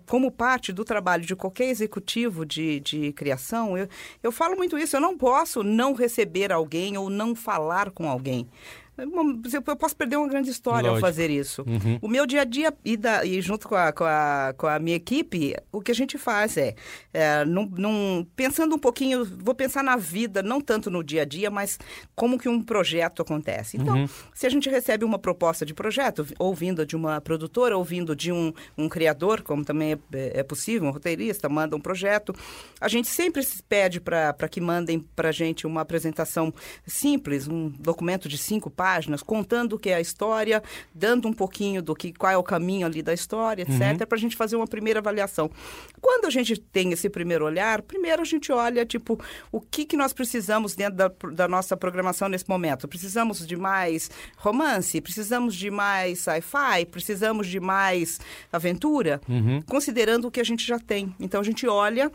[0.06, 3.88] como parte do trabalho de qualquer executivo de, de criação, eu,
[4.22, 4.96] eu falo muito isso.
[4.96, 8.46] Eu não posso não receber alguém ou não falar com alguém.
[8.96, 11.06] Eu posso perder uma grande história Lógico.
[11.06, 11.62] ao fazer isso.
[11.66, 11.98] Uhum.
[12.00, 14.78] O meu dia a dia, e, da, e junto com a, com, a, com a
[14.78, 16.76] minha equipe, o que a gente faz é,
[17.12, 21.24] é num, num, pensando um pouquinho, vou pensar na vida, não tanto no dia a
[21.24, 21.78] dia, mas
[22.14, 23.76] como que um projeto acontece.
[23.76, 24.08] Então, uhum.
[24.32, 28.14] se a gente recebe uma proposta de projeto, ou vinda de uma produtora, ou vindo
[28.14, 32.32] de um, um criador, como também é, é possível, um roteirista, manda um projeto,
[32.80, 36.54] a gente sempre pede para que mandem para a gente uma apresentação
[36.86, 40.62] simples, um documento de cinco páginas, páginas, contando o que é a história,
[40.94, 44.06] dando um pouquinho do que qual é o caminho ali da história, etc., uhum.
[44.06, 45.50] para a gente fazer uma primeira avaliação.
[46.02, 49.18] Quando a gente tem esse primeiro olhar, primeiro a gente olha, tipo,
[49.50, 52.86] o que, que nós precisamos dentro da, da nossa programação nesse momento.
[52.86, 55.00] Precisamos de mais romance?
[55.00, 56.84] Precisamos de mais sci-fi?
[56.90, 58.20] Precisamos de mais
[58.52, 59.18] aventura?
[59.26, 59.62] Uhum.
[59.62, 61.14] Considerando o que a gente já tem.
[61.18, 62.12] Então a gente olha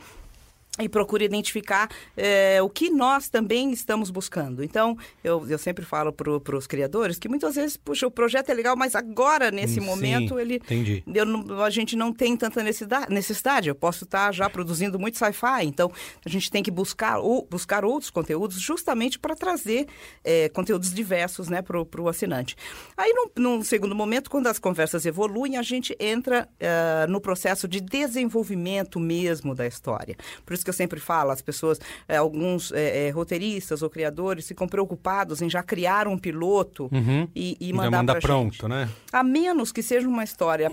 [0.79, 4.63] e procura identificar é, o que nós também estamos buscando.
[4.63, 8.53] Então, eu, eu sempre falo para os criadores que muitas vezes, puxa, o projeto é
[8.53, 11.03] legal, mas agora, nesse hum, momento, ele entendi.
[11.07, 11.29] Eu
[11.63, 13.69] a gente não tem tanta necessidade.
[13.69, 15.91] Eu posso estar já produzindo muito sci-fi, então
[16.25, 19.87] a gente tem que buscar, ou, buscar outros conteúdos justamente para trazer
[20.23, 22.55] é, conteúdos diversos né, para o assinante.
[22.95, 27.67] Aí, num, num, segundo momento, quando as conversas evoluem, a gente entra uh, no processo
[27.67, 30.15] de desenvolvimento mesmo da história.
[30.45, 34.67] Por isso que eu sempre falo, as pessoas, é, alguns é, roteiristas ou criadores ficam
[34.67, 37.27] preocupados em já criar um piloto uhum.
[37.35, 38.67] e, e mandar para pronto, gente.
[38.67, 38.89] né?
[39.11, 40.71] A menos que seja uma história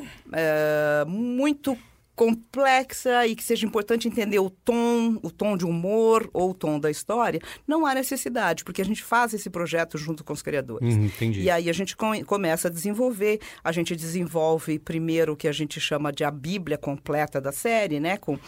[1.07, 1.77] muito
[2.17, 6.81] complexa e que seja importante entender o tom, o tom de humor ou o tom
[6.81, 10.95] da história, não há necessidade, porque a gente faz esse projeto junto com os criadores.
[10.95, 11.43] Uhum, entendi.
[11.43, 15.53] E aí a gente com, começa a desenvolver, a gente desenvolve primeiro o que a
[15.53, 18.17] gente chama de a Bíblia completa da série, né?
[18.17, 18.39] Com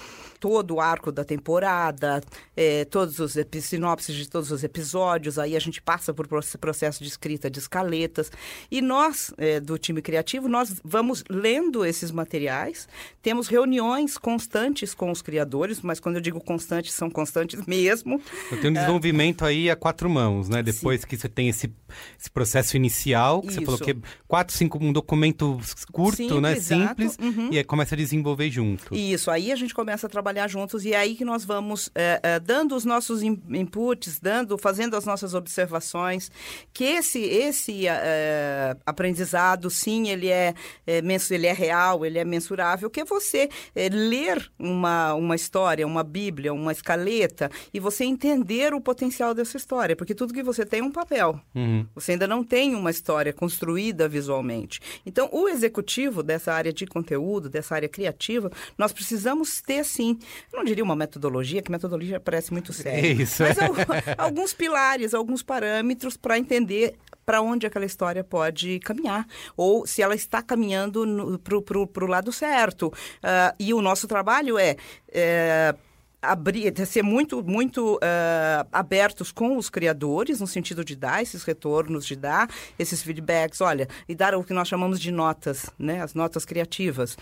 [0.41, 2.23] todo o arco da temporada,
[2.57, 7.09] é, todos os sinopses de todos os episódios, aí a gente passa por processo de
[7.09, 8.31] escrita de escaletas.
[8.71, 12.89] E nós, é, do time criativo, nós vamos lendo esses materiais,
[13.21, 18.21] temos reuniões constantes com os criadores, mas quando eu digo constantes, são constantes mesmo.
[18.51, 19.49] Eu tenho um desenvolvimento é...
[19.49, 20.63] aí a quatro mãos, né?
[20.63, 21.07] Depois Sim.
[21.09, 21.73] que você tem esse,
[22.19, 23.59] esse processo inicial, que Isso.
[23.59, 25.59] você falou que é quatro, cinco, um documento
[25.93, 26.55] curto, Simples, né?
[26.57, 27.49] Simples, uhum.
[27.51, 28.95] e aí começa a desenvolver junto.
[28.95, 32.21] Isso, aí a gente começa a trabalhar juntos e é aí que nós vamos é,
[32.23, 36.31] é, dando os nossos inputs, dando, fazendo as nossas observações,
[36.73, 40.55] que esse esse é, aprendizado, sim, ele é,
[40.87, 43.05] é, ele é real, ele é mensurável, que é
[43.49, 49.35] você é, ler uma, uma história, uma bíblia, uma escaleta e você entender o potencial
[49.35, 51.41] dessa história, porque tudo que você tem é um papel.
[51.55, 51.87] Uhum.
[51.95, 54.81] Você ainda não tem uma história construída visualmente.
[55.05, 60.19] Então, o executivo dessa área de conteúdo, dessa área criativa, nós precisamos ter, sim,
[60.53, 63.23] não diria uma metodologia, que metodologia parece muito sério.
[63.23, 63.43] Isso.
[63.43, 63.59] Mas
[64.17, 66.97] alguns pilares, alguns parâmetros para entender
[67.29, 72.87] para onde aquela história pode caminhar, ou se ela está caminhando para o lado certo.
[72.87, 74.77] Uh, e o nosso trabalho é,
[75.13, 75.75] é
[76.23, 82.07] abrir, ser muito, muito uh, abertos com os criadores, no sentido de dar esses retornos,
[82.07, 86.15] de dar esses feedbacks, olha, e dar o que nós chamamos de notas, né, as
[86.15, 87.15] notas criativas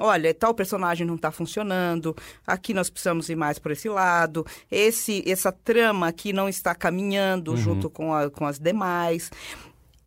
[0.00, 2.14] olha, tal personagem não está funcionando,
[2.46, 7.52] aqui nós precisamos ir mais por esse lado, esse essa trama aqui não está caminhando
[7.52, 7.56] uhum.
[7.56, 9.30] junto com, a, com as demais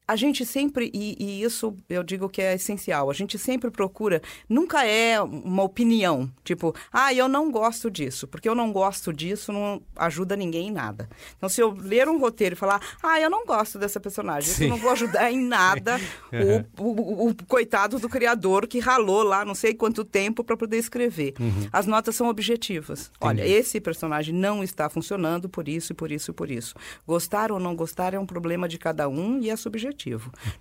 [0.10, 4.24] a gente sempre, e, e, isso eu digo que é essencial, a gente sempre procura,
[4.50, 9.54] nunca é uma opinião, tipo, ah, eu não gosto disso, porque eu não gosto disso
[9.54, 11.08] não ajuda ninguém em nada.
[11.38, 14.64] Então, se eu ler um roteiro e falar, ah, eu não gosto dessa personagem, Sim.
[14.64, 16.00] eu não vou ajudar em nada
[16.34, 16.66] uhum.
[16.80, 20.78] o, o, o, coitado do criador que ralou lá não sei quanto tempo para poder
[20.78, 21.36] escrever.
[21.40, 21.70] Uhum.
[21.72, 23.12] As notas são objetivas.
[23.16, 23.42] Entendi.
[23.44, 26.74] Olha, esse personagem não está funcionando por isso e por isso e por isso.
[27.06, 29.99] Gostar ou não gostar é um problema de cada um e é subjetivo.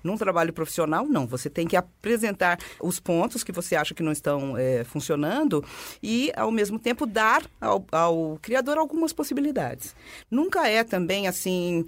[0.03, 1.27] Num trabalho profissional, não.
[1.27, 5.65] Você tem que apresentar os pontos que você acha que não estão é, funcionando
[6.03, 9.95] e, ao mesmo tempo, dar ao, ao criador algumas possibilidades.
[10.31, 11.87] Nunca é também assim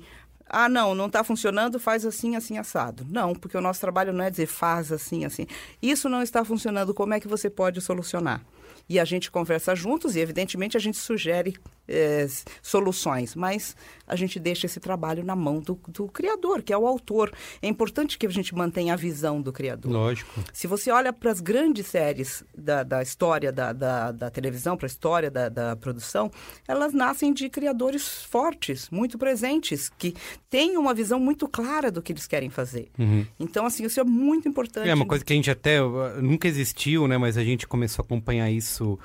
[0.52, 3.06] ah, não, não está funcionando, faz assim, assim, assado.
[3.08, 5.46] Não, porque o nosso trabalho não é dizer faz assim, assim.
[5.80, 8.42] Isso não está funcionando, como é que você pode solucionar?
[8.90, 11.54] e a gente conversa juntos e, evidentemente, a gente sugere
[11.90, 12.26] é,
[12.62, 13.76] soluções, mas
[14.06, 17.32] a gente deixa esse trabalho na mão do, do, criador, que é o autor.
[17.60, 19.92] É importante que a gente mantenha a visão do criador.
[19.92, 20.42] Lógico.
[20.52, 24.86] Se você olha para as grandes séries da, da história da, da, da televisão, para
[24.86, 26.30] a história da, da produção,
[26.66, 30.14] elas nascem de criadores fortes, muito presentes, que
[30.48, 32.88] têm uma visão muito clara do que eles querem fazer.
[32.98, 33.26] Uhum.
[33.38, 34.88] Então, assim, isso é muito importante.
[34.88, 37.16] É uma coisa que a gente até uh, nunca existiu, né?
[37.16, 38.98] Mas a gente começou a acompanhar isso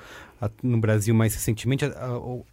[0.62, 1.92] no Brasil mais recentemente, a,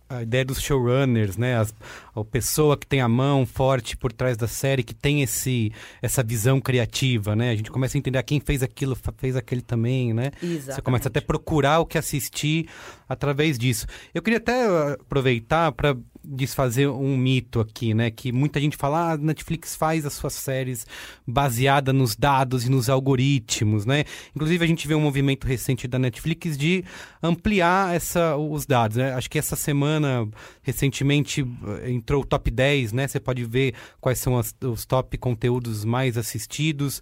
[0.09, 1.57] a, ideia dos showrunners, né?
[1.57, 1.73] As,
[2.15, 5.71] a pessoa que tem a mão forte por trás da série, que tem esse,
[6.01, 7.51] essa visão criativa, né?
[7.51, 10.31] A gente começa a entender ah, quem fez aquilo, fez aquele também, né?
[10.41, 10.75] Exatamente.
[10.75, 12.67] Você começa até a procurar o que assistir
[13.07, 13.85] através disso.
[14.13, 18.09] Eu queria até uh, aproveitar para desfazer um mito aqui, né?
[18.09, 20.85] Que muita gente fala, ah, Netflix faz as suas séries
[21.27, 24.05] baseada nos dados e nos algoritmos, né?
[24.35, 26.83] Inclusive a gente vê um movimento recente da Netflix de
[27.21, 29.13] ampliar essa, os dados, né?
[29.13, 30.27] Acho que essa semana,
[30.61, 31.45] recentemente,
[31.85, 33.07] entrou o top 10, né?
[33.07, 37.01] Você pode ver quais são as, os top conteúdos mais assistidos.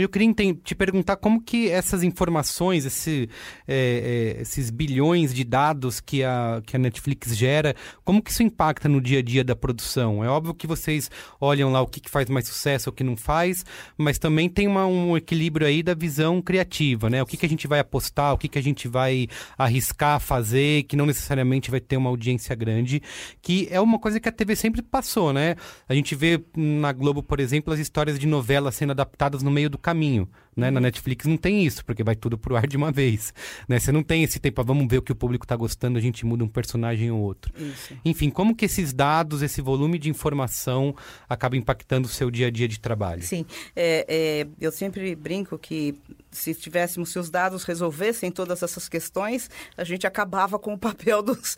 [0.00, 0.32] Eu queria
[0.62, 3.28] te perguntar como que essas informações, esse,
[3.66, 7.74] é, é, esses bilhões de dados que a, que a Netflix gera,
[8.04, 10.22] como que isso impacta no dia a dia da produção?
[10.24, 13.16] É óbvio que vocês olham lá o que, que faz mais sucesso, o que não
[13.16, 13.64] faz,
[13.96, 17.22] mas também tem uma, um equilíbrio aí da visão criativa, né?
[17.22, 20.84] O que, que a gente vai apostar, o que, que a gente vai arriscar fazer,
[20.84, 23.02] que não necessariamente vai ter uma audiência grande,
[23.42, 25.56] que é uma coisa que a TV sempre passou, né?
[25.88, 29.70] A gente vê na Globo, por exemplo, as histórias de novelas sendo adaptadas no meio
[29.70, 30.28] do caminho.
[30.58, 30.72] Né?
[30.72, 33.32] Na Netflix não tem isso, porque vai tudo pro ar de uma vez.
[33.68, 33.78] Né?
[33.78, 36.00] Você não tem esse tempo, ah, vamos ver o que o público está gostando, a
[36.00, 37.52] gente muda um personagem ou outro.
[37.56, 37.96] Isso.
[38.04, 40.96] Enfim, como que esses dados, esse volume de informação
[41.28, 43.22] acaba impactando o seu dia a dia de trabalho?
[43.22, 45.94] Sim, é, é, eu sempre brinco que
[46.30, 51.22] se tivéssemos, se os dados resolvessem todas essas questões, a gente acabava com o papel
[51.22, 51.56] dos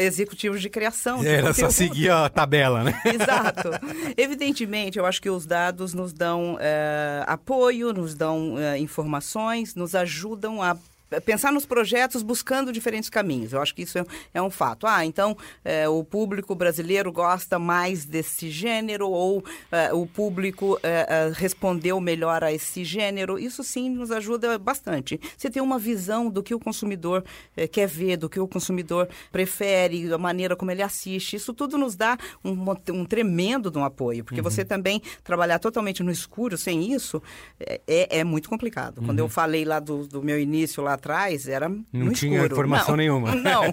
[0.00, 1.20] executivos de criação.
[1.20, 3.00] De Era só seguir a tabela, né?
[3.04, 3.70] Exato.
[4.16, 9.94] Evidentemente, eu acho que os dados nos dão é, apoio, nos dão é, informações, nos
[9.94, 10.76] ajudam a
[11.24, 13.52] pensar nos projetos buscando diferentes caminhos.
[13.52, 14.04] Eu acho que isso é,
[14.34, 14.86] é um fato.
[14.86, 21.06] Ah, então é, o público brasileiro gosta mais desse gênero ou é, o público é,
[21.08, 23.38] é, respondeu melhor a esse gênero.
[23.38, 25.18] Isso sim nos ajuda bastante.
[25.36, 27.24] Você tem uma visão do que o consumidor
[27.56, 31.36] é, quer ver, do que o consumidor prefere, a maneira como ele assiste.
[31.36, 32.56] Isso tudo nos dá um,
[32.92, 34.44] um tremendo de um apoio, porque uhum.
[34.44, 37.22] você também trabalhar totalmente no escuro sem isso
[37.86, 38.98] é, é muito complicado.
[38.98, 39.06] Uhum.
[39.06, 42.52] Quando eu falei lá do, do meu início lá atrás era não no tinha escuro.
[42.52, 43.34] informação não, nenhuma.
[43.48, 43.64] Não,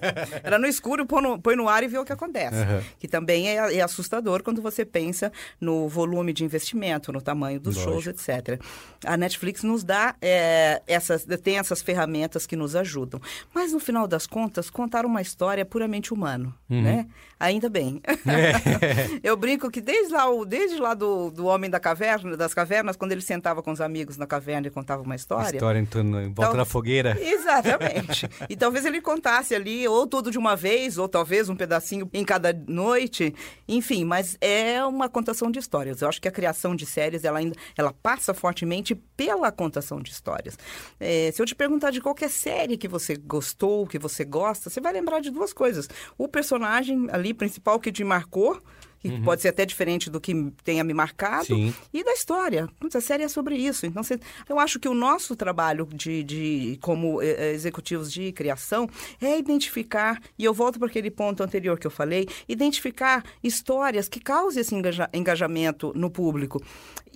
[0.43, 2.55] era no escuro, põe no, põe no ar e vê o que acontece.
[2.55, 2.81] Uhum.
[2.99, 7.75] Que também é, é, assustador quando você pensa no volume de investimento, no tamanho dos
[7.75, 8.01] Lógico.
[8.01, 8.61] shows, etc.
[9.05, 13.19] A Netflix nos dá é, essas, tem essas ferramentas que nos ajudam.
[13.53, 16.81] Mas no final das contas, contar uma história é puramente humano, uhum.
[16.81, 17.07] né?
[17.39, 18.01] Ainda bem.
[18.05, 19.19] É.
[19.21, 23.11] Eu brinco que desde lá, desde lá do, do Homem da Caverna, das Cavernas, quando
[23.11, 25.55] ele sentava com os amigos na caverna e contava uma história.
[25.55, 27.14] História em, torno, em volta então, da fogueira.
[27.21, 28.29] Exatamente.
[28.49, 32.23] e talvez ele contasse ali, ou tudo de uma vez, ou talvez um pedacinho em
[32.23, 33.33] cada noite.
[33.67, 36.01] Enfim, mas é uma contação de histórias.
[36.01, 40.11] Eu acho que a criação de séries, ela ainda ela passa fortemente pela contação de
[40.11, 40.57] histórias.
[40.99, 44.81] É, se eu te perguntar de qualquer série que você gostou, que você gosta, você
[44.81, 45.87] vai lembrar de duas coisas.
[46.17, 48.61] O personagem ali principal que te marcou,
[49.09, 49.23] que uhum.
[49.23, 50.33] pode ser até diferente do que
[50.63, 51.73] tenha me marcado, Sim.
[51.93, 52.69] e da história.
[52.93, 53.85] A série é sobre isso.
[53.85, 58.89] Então, você, eu acho que o nosso trabalho de, de como eh, executivos de criação
[59.21, 64.19] é identificar, e eu volto para aquele ponto anterior que eu falei, identificar histórias que
[64.19, 66.61] causem esse engaja, engajamento no público.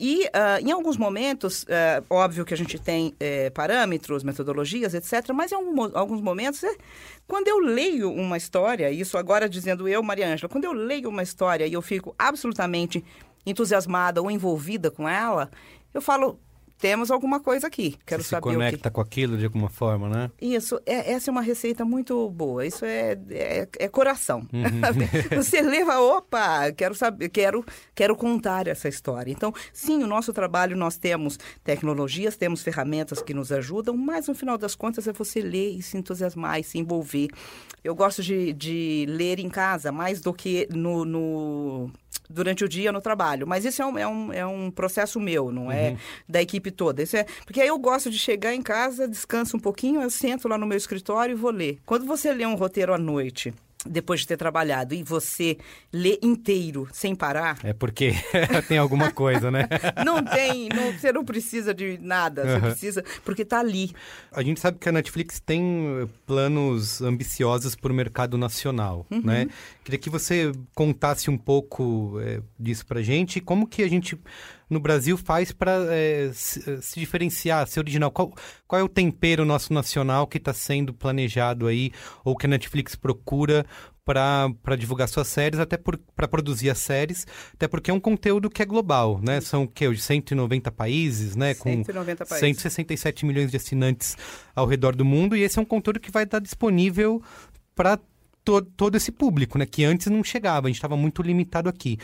[0.02, 5.34] E, uh, em alguns momentos, uh, óbvio que a gente tem uh, parâmetros, metodologias, etc.,
[5.34, 6.74] mas em algum, alguns momentos, é,
[7.28, 11.22] quando eu leio uma história, isso agora dizendo eu, Maria Ângela, quando eu leio uma
[11.22, 13.04] história e eu fico absolutamente
[13.46, 15.50] entusiasmada ou envolvida com ela,
[15.94, 16.40] eu falo,
[16.80, 17.98] temos alguma coisa aqui.
[18.06, 20.32] Quero Você saber se conecta com aquilo de alguma forma, né?
[20.42, 22.66] Isso, é, essa é uma receita muito boa.
[22.66, 24.48] Isso é, é, é coração.
[24.54, 24.80] Uhum.
[25.36, 29.32] Você leva, opa, quero saber, quero, quero contar essa história.
[29.32, 34.34] Então, sim, o nosso trabalho nós temos tecnologias, temos ferramentas que nos ajudam, mas no
[34.34, 37.28] final das contas é você ler e se entusiasmar e se envolver.
[37.84, 41.92] Eu gosto de, de ler em casa mais do que no, no
[42.30, 43.48] durante o dia no trabalho.
[43.48, 45.98] Mas isso é um, é um, é um processo meu, não é uhum.
[46.28, 47.02] da equipe toda.
[47.02, 50.48] Isso é, porque aí eu gosto de chegar em casa, descanso um pouquinho, eu sento
[50.48, 51.80] lá no meu escritório e vou ler.
[51.86, 53.54] Quando você lê um roteiro à noite
[53.86, 55.58] depois de ter trabalhado e você
[55.92, 58.12] lê inteiro sem parar, É porque
[58.68, 59.68] tem alguma coisa, né?
[60.06, 62.62] não tem, não, você não precisa de nada, você Aham.
[62.72, 63.92] precisa, porque tá ali.
[64.32, 69.48] A gente sabe que a Netflix tem eh, planos ambiciosos para o mercado nacional, né?
[69.84, 74.20] Queria que você contasse um pouco eh, disso pra gente como que a gente
[74.70, 75.80] no Brasil faz para
[76.34, 78.12] se, eh, se diferenciar, ser original.
[78.12, 78.34] Qual,
[78.68, 81.92] qual é o tempero nosso nacional que está sendo planejado aí
[82.24, 83.66] ou que a Netflix procura
[84.10, 88.62] para divulgar suas séries, até para produzir as séries, até porque é um conteúdo que
[88.62, 89.40] é global, né?
[89.40, 89.88] São o quê?
[89.88, 91.54] Os 190 países, né?
[91.54, 92.40] Com 190 países.
[92.40, 94.18] 167 milhões de assinantes
[94.56, 97.22] ao redor do mundo e esse é um conteúdo que vai estar disponível
[97.76, 98.00] para
[98.44, 99.66] to todo esse público, né?
[99.68, 102.00] Que antes não chegava, a gente estava muito limitado aqui.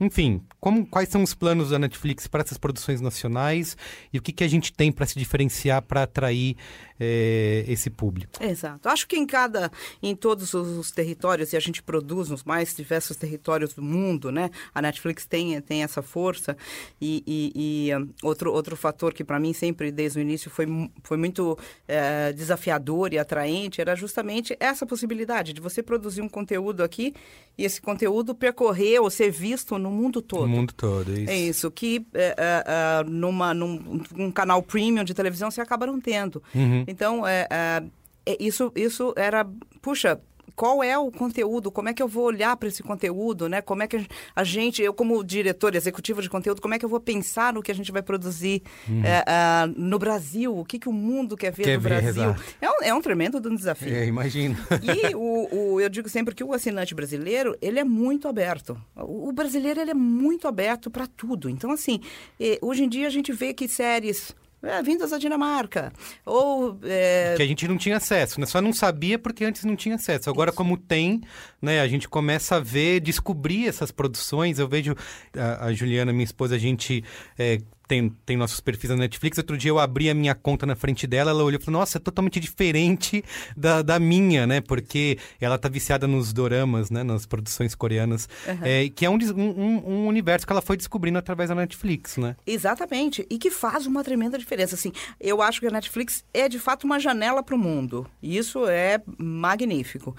[0.00, 3.76] Enfim, como, quais são os planos da Netflix para essas produções nacionais
[4.12, 6.56] e o que, que a gente tem para se diferenciar para atrair
[6.98, 8.42] eh, esse público?
[8.42, 8.88] Exato.
[8.88, 9.70] Acho que em cada,
[10.02, 14.32] em todos os, os territórios, e a gente produz nos mais diversos territórios do mundo,
[14.32, 14.50] né?
[14.74, 16.56] A Netflix tem, tem essa força.
[17.00, 17.90] E, e- e,
[18.22, 20.66] outro, outro fator que para mim sempre, desde o início, foi,
[21.02, 26.82] foi muito eh, desafiador e atraente, era justamente essa possibilidade de você produzir um conteúdo
[26.82, 27.14] aqui
[27.58, 30.46] e esse conteúdo percorrer ou ser visto no mundo todo.
[30.46, 31.30] No mundo todo, isso.
[31.30, 35.86] É isso, que é, é, é, numa, num um canal premium de televisão você acaba
[35.86, 36.42] não tendo.
[36.54, 36.84] Uhum.
[36.86, 37.82] Então, é, é,
[38.26, 39.46] é, isso, isso era,
[39.80, 40.20] puxa,
[40.60, 41.70] qual é o conteúdo?
[41.70, 43.62] Como é que eu vou olhar para esse conteúdo, né?
[43.62, 44.06] Como é que
[44.36, 47.62] a gente, eu como diretor executivo de conteúdo, como é que eu vou pensar no
[47.62, 48.62] que a gente vai produzir
[49.02, 50.54] é, é, no Brasil?
[50.54, 52.36] O que, que o mundo quer ver Quer do ver, Brasil?
[52.60, 53.88] É um, é um tremendo de desafio.
[53.94, 54.54] É, imagino.
[55.10, 58.78] E o, o- eu digo sempre que o assinante brasileiro, ele é muito aberto.
[58.94, 61.48] O, o brasileiro, ele é muito aberto para tudo.
[61.48, 62.00] Então, assim,
[62.38, 65.92] eh, hoje em dia a gente vê que séries é, vindas da Dinamarca,
[66.24, 66.78] ou...
[66.84, 68.46] é, que a gente não tinha acesso, né?
[68.46, 70.28] Só não sabia porque antes não tinha acesso.
[70.28, 71.22] Agora, como tem,
[71.60, 71.80] né?
[71.80, 74.58] A gente começa a ver, descobrir essas produções.
[74.58, 74.94] Eu vejo
[75.36, 77.02] a, a Juliana, minha esposa, a gente
[77.38, 77.58] é,
[77.90, 79.36] tem, tem nossos perfis na Netflix.
[79.36, 81.98] Outro dia eu abri a minha conta na frente dela, ela olhou e falou, nossa,
[81.98, 83.24] é totalmente diferente
[83.56, 84.60] da, da minha, né?
[84.60, 87.02] Porque ela tá viciada nos doramas, né?
[87.02, 88.28] Nas produções coreanas.
[88.62, 92.16] É, que é um, um, um- um universo que ela foi descobrindo através da Netflix,
[92.16, 92.36] né?
[92.46, 94.76] Exatamente, e que faz uma tremenda diferença.
[94.76, 98.06] Assim, eu acho que a Netflix é de fato uma janela para o mundo.
[98.22, 100.14] E isso é magnífico.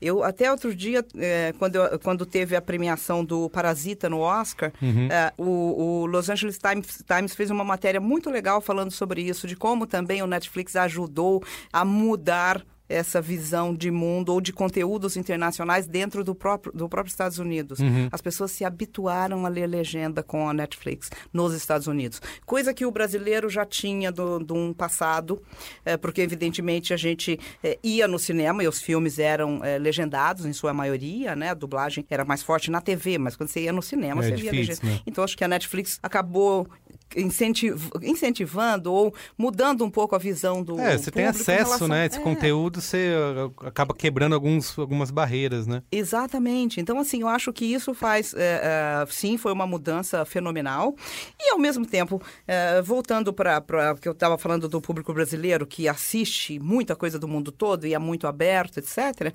[0.00, 4.72] Eu até outro dia, eh, quando, eu- quando teve a premiação do Parasita no Oscar,
[5.10, 9.46] eh, o, o Los Angeles Times, Times fez uma matéria muito legal falando sobre isso,
[9.46, 11.42] de como também o Netflix ajudou
[11.72, 17.10] a mudar essa visão de mundo ou de conteúdos internacionais dentro do próprio, do próprio
[17.10, 17.78] Estados Unidos.
[18.12, 22.20] As pessoas se habituaram a ler legenda com a Netflix nos Estados Unidos.
[22.44, 25.42] Coisa que o brasileiro já tinha do- de um passado,
[25.84, 30.44] eh, porque evidentemente a gente eh, ia no cinema e os filmes eram eh, legendados
[30.44, 31.50] em sua maioria, né?
[31.50, 34.36] A dublagem era mais forte na TV, mas quando você ia no cinema, É você
[34.36, 34.80] via legenda.
[34.82, 35.00] né?
[35.06, 36.68] Então acho que a Netflix acabou
[37.16, 42.06] incentiv- incentivando ou mudando um pouco a visão do É, você tem acesso, relação- né?
[42.06, 42.22] Esse É.
[42.22, 45.82] conteúdo, você uh, acaba quebrando alguns, algumas barreiras, né?
[45.90, 46.80] Exatamente.
[46.80, 50.94] Então, assim, eu acho que isso faz, é, é, sim, foi uma mudança fenomenal.
[51.40, 53.62] E, ao mesmo tempo, é, voltando para
[53.92, 57.86] o que eu estava falando do público brasileiro, que assiste muita coisa do mundo todo
[57.86, 59.32] e é muito aberto, etc.,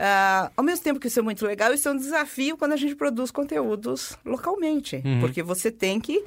[0.00, 2.76] é, ao mesmo tempo que isso é muito legal, isso é um desafio quando a
[2.76, 5.02] gente produz conteúdos localmente.
[5.20, 6.24] Porque você tem que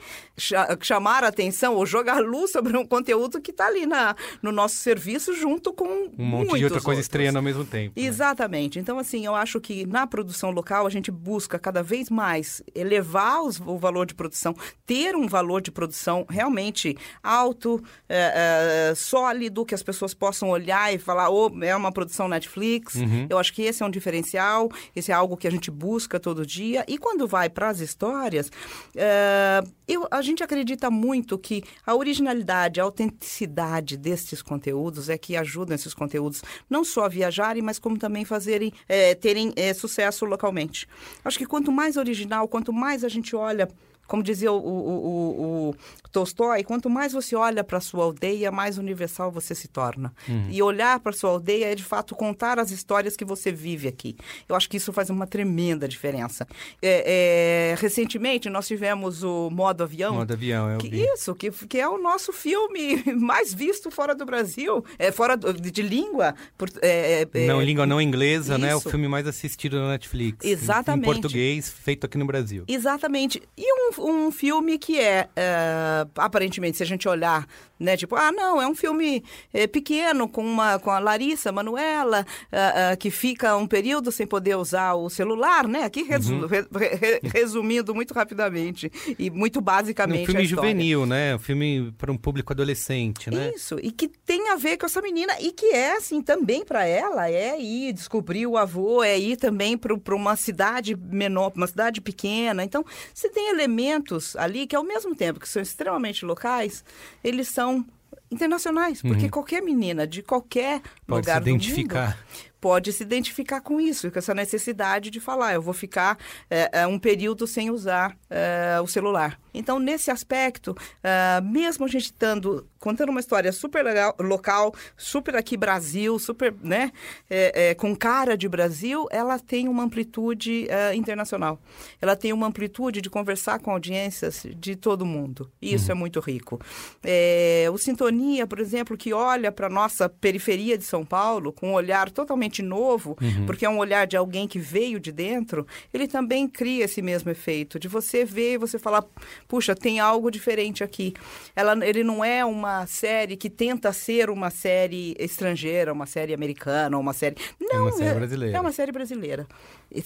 [0.88, 4.75] chamar a atenção ou jogar luz sobre um conteúdo que está ali na, no nosso
[4.75, 7.05] serviço junto com Um monte de outra coisa outros.
[7.05, 7.93] estreando ao mesmo tempo.
[7.99, 8.05] né?
[8.07, 8.79] Exatamente.
[8.79, 13.41] Então, assim, eu acho que na produção local a gente busca cada vez mais elevar
[13.43, 14.55] os- o valor de produção,
[14.86, 20.93] ter um valor de produção realmente alto, é, é, sólido, que as pessoas possam olhar
[20.93, 22.95] e falar, oh, é uma produção Netflix.
[23.29, 26.45] Eu acho que esse é um diferencial, esse é algo que a gente busca todo
[26.45, 26.84] dia.
[26.88, 28.51] E quando vai para as histórias,
[28.95, 35.36] é, eu, a gente acredita muito que a originalidade, a autenticidade destes conteúdos é que
[35.36, 40.26] ajudam esses conteúdos não só a viajarem, mas como também fazerem, é, terem é, sucesso
[40.26, 40.88] localmente.
[41.24, 43.68] Acho que quanto mais original, quanto mais a gente olha
[44.12, 48.51] como dizia o, o, o, o Tolstói, quanto mais você olha para a sua aldeia,
[48.51, 50.14] mais universal você se torna.
[50.49, 53.88] E olhar para a sua aldeia é, de fato, contar as histórias que você vive
[53.88, 54.18] aqui.
[54.49, 56.45] Eu acho que isso faz uma tremenda diferença.
[56.82, 60.16] É, é, recentemente, nós tivemos o Modo Avião.
[60.16, 60.88] Modo avião, eu que.
[60.93, 65.53] Isso, que, que é o nosso filme mais visto fora do Brasil, é, fora do-
[65.53, 66.36] de, de língua.
[66.57, 68.76] por- é, é, Não, é, língua não inglesa, né?
[68.76, 68.89] O isso.
[68.89, 70.45] filme mais assistido na Netflix.
[70.45, 71.09] em- Exatamente.
[71.09, 72.66] Em português, feito aqui no Brasil.
[72.68, 73.41] Exatamente.
[73.57, 77.47] E um, um filme que é, é, aparentemente, se a gente olhar,
[77.79, 79.23] né, tipo, ah, não, é um filme
[79.53, 84.27] é, pequeno com, uma, com a Larissa Manuela, é, é, que fica um período sem
[84.27, 85.83] poder usar o celular, né?
[85.83, 86.45] Aqui resu Uhum.
[86.47, 91.35] re- re- resumindo muito rapidamente e muito basicamente Um filme juvenil, né?
[91.35, 93.51] Um filme para um público adolescente, né?
[93.55, 96.85] Isso, e que tem a ver com essa menina, e que é, assim, também para
[96.85, 101.99] ela, é ir descobrir o avô, é ir também para uma cidade menor, uma cidade
[101.99, 102.63] pequena.
[102.63, 103.90] Então, você tem elementos
[104.37, 106.83] ali que, ao mesmo tempo que são extremamente locais,
[107.23, 107.85] eles são
[108.29, 110.81] internacionais, porque qualquer menina de qualquer Uhum.
[111.07, 112.11] Pode lugar se identificar.
[112.11, 116.18] do mundo pode se identificar com isso, com essa necessidade de falar, eu vou ficar
[116.49, 119.39] é, é, um período sem usar é, o celular.
[119.53, 125.36] Então, nesse aspecto, ah, mesmo a gente estando contando uma história super legal, local, super
[125.36, 126.91] aqui Brasil, super, né,
[127.30, 131.59] é, é, com cara de Brasil, ela tem uma amplitude internacional.
[132.01, 135.51] Ela tem uma amplitude de conversar com audiências de todo mundo.
[135.62, 136.59] E isso é muito rico.
[137.03, 141.74] É, o Sintonia, por exemplo, que olha para nossa periferia de São Paulo com um
[141.74, 146.47] olhar totalmente novo, porque é um olhar de alguém que veio de dentro, ele também
[146.47, 149.05] cria esse mesmo efeito de você ver e você falar,
[149.47, 151.13] puxa, tem algo diferente aqui.
[151.55, 156.97] Ela, ele não é uma série que tenta ser uma série estrangeira, uma série americana,
[156.97, 157.35] uma série.
[157.59, 158.57] Não, uma série é- brasileira.
[158.57, 159.47] É uma série brasileira.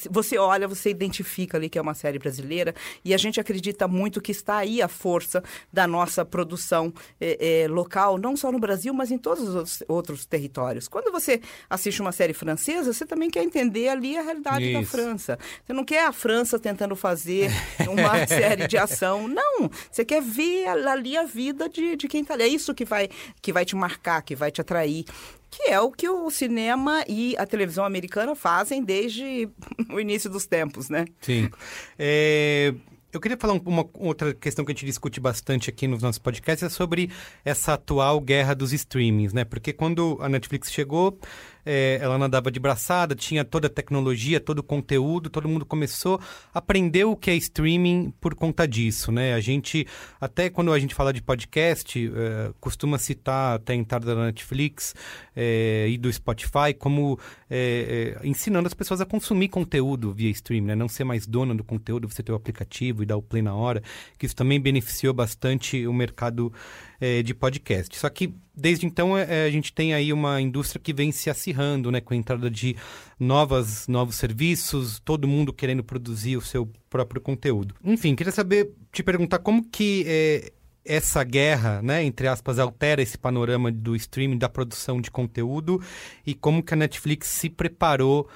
[0.10, 2.74] Você olha, você identifica ali que é uma série brasileira
[3.04, 7.68] e a gente acredita muito que está aí a força da nossa produção eh, eh,
[7.68, 10.88] local, não só no Brasil, mas em todos os outros, territórios.
[10.88, 14.92] Quando você assiste uma série francesa, você também quer entender ali a realidade da Isso.
[14.92, 15.40] França.
[15.66, 17.50] Você não quer a França tentando fazer
[17.90, 19.28] uma série de ação.
[19.28, 22.44] Não, você quer ver ali a vida de, de quem está ali.
[22.44, 23.10] É isso que vai,
[23.42, 25.06] que vai te marcar, que vai te atrair.
[25.50, 29.48] Que é o que o cinema e a televisão americana fazem desde
[29.92, 31.06] o início dos tempos, né?
[31.22, 31.50] Sim.
[31.98, 32.74] É,
[33.14, 36.20] eu queria falar um- uma outra questão que a gente discute bastante aqui nos nossos
[36.20, 37.10] podcasts é sobre
[37.46, 39.46] essa atual guerra dos streamings, né?
[39.46, 41.18] Porque quando a Netflix chegou,
[41.66, 46.20] é, ela nadava de braçada, tinha toda a tecnologia, todo o conteúdo, todo mundo começou
[46.54, 49.34] a aprender o que é streaming por conta disso, né?
[49.34, 49.88] A gente,
[50.22, 54.94] até quando a gente fala de podcast, é, costuma citar até a entrada da Netflix
[55.36, 60.68] é, e do Spotify como é, é, ensinando as pessoas a consumir conteúdo via streaming,
[60.68, 60.76] né?
[60.76, 63.56] Não ser mais dona do conteúdo, você ter o aplicativo e dar o play na
[63.56, 63.82] hora,
[64.18, 66.52] que isso também beneficiou bastante o mercado
[67.00, 67.98] é, de podcast.
[67.98, 71.92] Só que desde então é, a gente tem aí uma indústria que vem se acirrando,
[71.92, 72.00] né?
[72.02, 72.76] Com a entrada de
[73.20, 77.76] novas, novos serviços, todo mundo querendo produzir o seu próprio conteúdo.
[77.84, 80.52] Enfim, queria saber, te perguntar como que é,
[80.86, 85.82] essa guerra, né, entre aspas, altera esse panorama do streaming, da produção de conteúdo
[86.26, 88.30] e como que a Netflix se preparou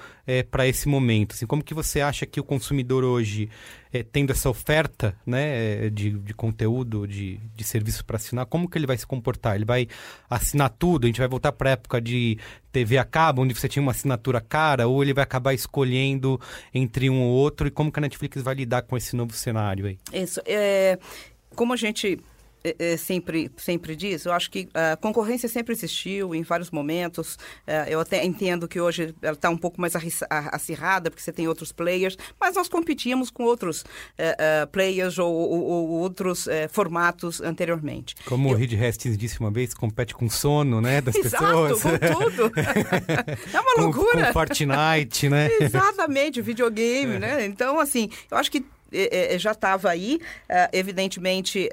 [0.51, 1.33] para esse momento.
[1.33, 3.49] Assim, como que você acha que o consumidor hoje,
[3.91, 8.69] eh, tendo essa oferta né, eh, de, de conteúdo, de, de serviço para assinar, como
[8.69, 9.55] que ele vai se comportar?
[9.55, 9.87] Ele vai
[10.29, 11.05] assinar tudo?
[11.05, 12.37] A gente vai voltar para a época de
[12.71, 16.39] TV a cabo, onde você tinha uma assinatura cara, ou ele vai acabar escolhendo
[16.73, 17.67] entre um ou outro?
[17.67, 19.97] E como que a Netflix vai lidar com esse novo cenário aí?
[20.13, 20.39] Isso.
[20.45, 20.99] É,
[21.55, 22.19] como a gente
[22.63, 27.37] é, é, sempre, sempre diz, eu acho que a concorrência sempre existiu em vários momentos.
[27.65, 29.93] É, eu até entendo que hoje ela está um pouco mais
[30.29, 33.83] acirrada, porque você tem outros players, mas nós competíamos com outros
[34.17, 38.15] é, players ou, ou- ou outros formatos anteriormente.
[38.25, 41.81] Como o Reed Hastings disse uma vez, compete com sono, né, das Exato, pessoas.
[41.81, 42.51] com tudo.
[43.53, 44.27] é uma com, loucura.
[44.27, 45.49] com Fortnite, né?
[45.59, 47.45] Exatamente, o videogame, né?
[47.45, 48.65] Então, assim, eu acho que
[49.37, 50.19] já estava aí,
[50.71, 51.69] evidentemente,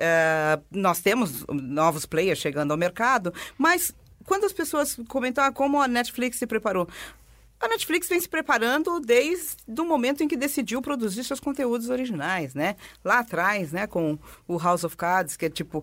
[0.70, 3.94] nós temos novos players chegando ao mercado, mas
[4.24, 6.88] quando as pessoas comentam ah, como a Netflix se preparou,
[7.58, 12.54] a Netflix vem se preparando desde o momento em que decidiu produzir seus conteúdos originais,
[12.54, 12.76] né?
[13.04, 15.82] Lá atrás, né, com o House of Cards, que é tipo,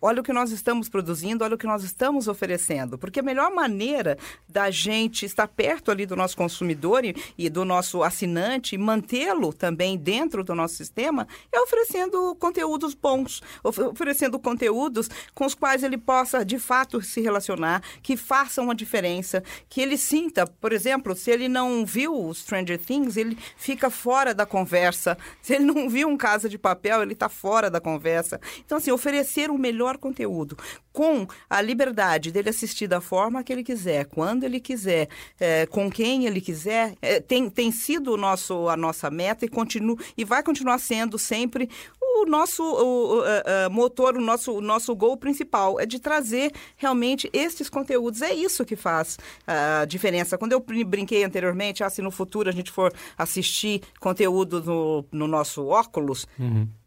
[0.00, 2.96] olha o que nós estamos produzindo, olha o que nós estamos oferecendo.
[2.96, 4.16] Porque a melhor maneira
[4.48, 9.98] da gente estar perto ali do nosso consumidor e, e do nosso assinante, mantê-lo também
[9.98, 15.98] dentro do nosso sistema, é oferecendo conteúdos bons, of- oferecendo conteúdos com os quais ele
[15.98, 21.30] possa, de fato, se relacionar, que façam a diferença, que ele sinta, por exemplo, se
[21.30, 25.16] ele não viu Stranger Things, ele fica fora da conversa.
[25.42, 28.40] Se ele não viu um Casa de Papel, ele está fora da conversa.
[28.64, 30.56] Então, assim, oferecer o melhor conteúdo
[30.92, 35.08] com a liberdade dele assistir da forma que ele quiser, quando ele quiser,
[35.38, 39.48] eh, com quem ele quiser, eh, tem, tem sido o nosso, a nossa meta e,
[39.48, 41.70] continua, e vai continuar sendo sempre
[42.02, 45.98] o nosso o, o, eh, eh, motor, o nosso, o nosso gol principal é de
[45.98, 48.20] trazer realmente estes conteúdos.
[48.20, 50.36] É isso que faz a diferença.
[50.36, 55.04] Quando eu brin- brinquei anteriormente, ah, se no futuro a gente for assistir conteúdo no,
[55.10, 56.26] no nosso óculos,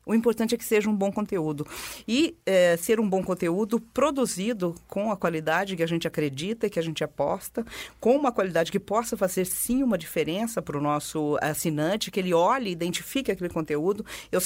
[0.06, 1.66] O importante é que seja um bom conteúdo.
[2.08, 6.80] E é, ser um bom conteúdo produzido com a qualidade que a gente acredita, que
[6.80, 7.66] a gente aposta,
[8.00, 12.34] com uma qualidade que possa fazer sim uma diferença para o nosso assinante, que ele
[12.34, 14.06] olhe, identifique aquele conteúdo.
[14.32, 14.42] Eu,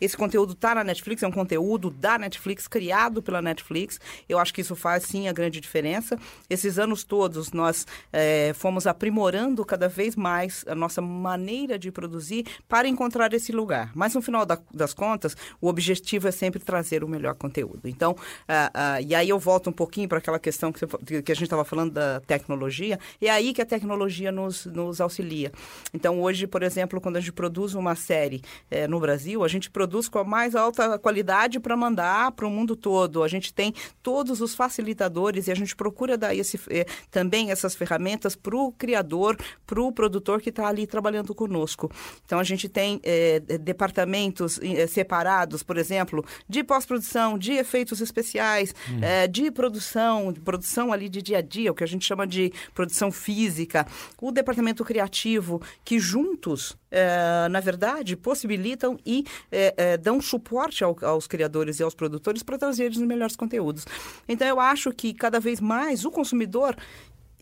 [0.00, 4.00] esse conteúdo está na Netflix, é um conteúdo da Netflix, criado pela Netflix.
[4.28, 6.18] Eu acho que isso faz sim a grande diferença.
[6.48, 12.46] Esses anos todos nós é, fomos aprimorando cada vez mais a nossa maneira de produzir
[12.68, 13.90] para encontrar esse lugar.
[13.94, 17.88] Mas no final da, das contas, o objetivo é sempre trazer o melhor conteúdo.
[17.88, 18.14] Então,
[18.46, 21.34] ah, ah, e aí eu volto um pouquinho para aquela questão que, você, que a
[21.34, 25.50] gente estava falando da tecnologia, é aí que a tecnologia nos, nos auxilia.
[25.94, 29.70] Então, hoje, por exemplo, quando a gente produz uma série eh, no Brasil, a gente
[29.70, 33.22] produz com a mais alta qualidade para mandar para o mundo todo.
[33.22, 33.72] A gente tem
[34.02, 38.70] todos os facilitadores e a gente procura dar esse, eh, também essas ferramentas para o
[38.72, 41.90] criador, para o produtor que está ali trabalhando conosco.
[42.26, 44.58] Então, a gente tem eh, departamentos
[44.90, 49.02] separados, por exemplo, de pós-produção, de efeitos especiais, uhum.
[49.02, 52.26] é, de produção, de produção ali de dia a dia, o que a gente chama
[52.26, 53.86] de produção física,
[54.20, 61.26] o departamento criativo, que juntos, é, na verdade, possibilitam e é, dão suporte ao, aos
[61.26, 63.86] criadores e aos produtores para trazer os melhores conteúdos.
[64.28, 66.76] Então, eu acho que cada vez mais o consumidor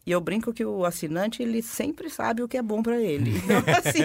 [0.08, 3.34] e eu brinco que o assinante, ele sempre sabe o que é bom para ele.
[3.48, 4.04] Então, assim,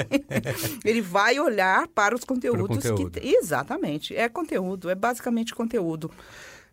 [0.84, 3.22] ele vai olhar para os conteúdos conteúdo.
[3.22, 3.26] que...
[3.26, 4.14] Exatamente.
[4.14, 6.12] É conteúdo, é basicamente conteúdo.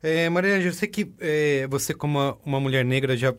[0.03, 3.33] É, Maria, eu sei que é, você, como uma, uma, mulher negra, já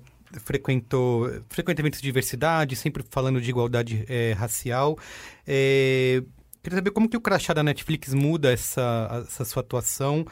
[0.46, 4.98] frequentou frequenta eventos de diversidade, sempre falando de igualdade é, racial.
[5.46, 6.24] É,
[6.64, 10.26] queria saber como que o crachá da Netflix muda essa, essa sua atuação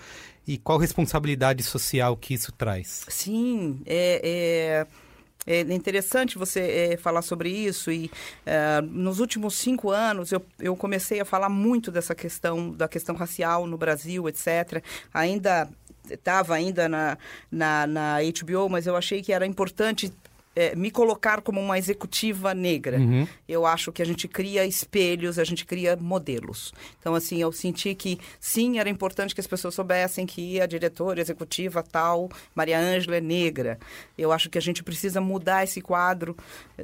[0.47, 3.05] e qual responsabilidade social que isso traz.
[3.09, 4.85] Sim, é...
[4.95, 5.08] é
[5.45, 6.59] é interessante você
[6.91, 8.11] é, falar sobre isso e
[8.45, 13.15] é, nos últimos cinco anos eu, eu comecei a falar muito dessa questão da questão
[13.15, 14.83] racial no Brasil, etc.
[15.13, 15.69] Ainda
[16.09, 17.17] estava ainda na,
[17.51, 20.11] na, na HBO, mas eu achei que era importante
[20.55, 22.97] é, me colocar como uma executiva negra.
[22.97, 23.27] Uhum.
[23.47, 26.73] Eu acho que a gente cria espelhos, a gente cria modelos.
[26.99, 31.21] Então, assim, eu senti que sim, era importante que as pessoas soubessem que a diretora
[31.21, 33.79] executiva tal, Maria Ângela, é negra.
[34.17, 36.35] Eu acho que a gente precisa mudar esse quadro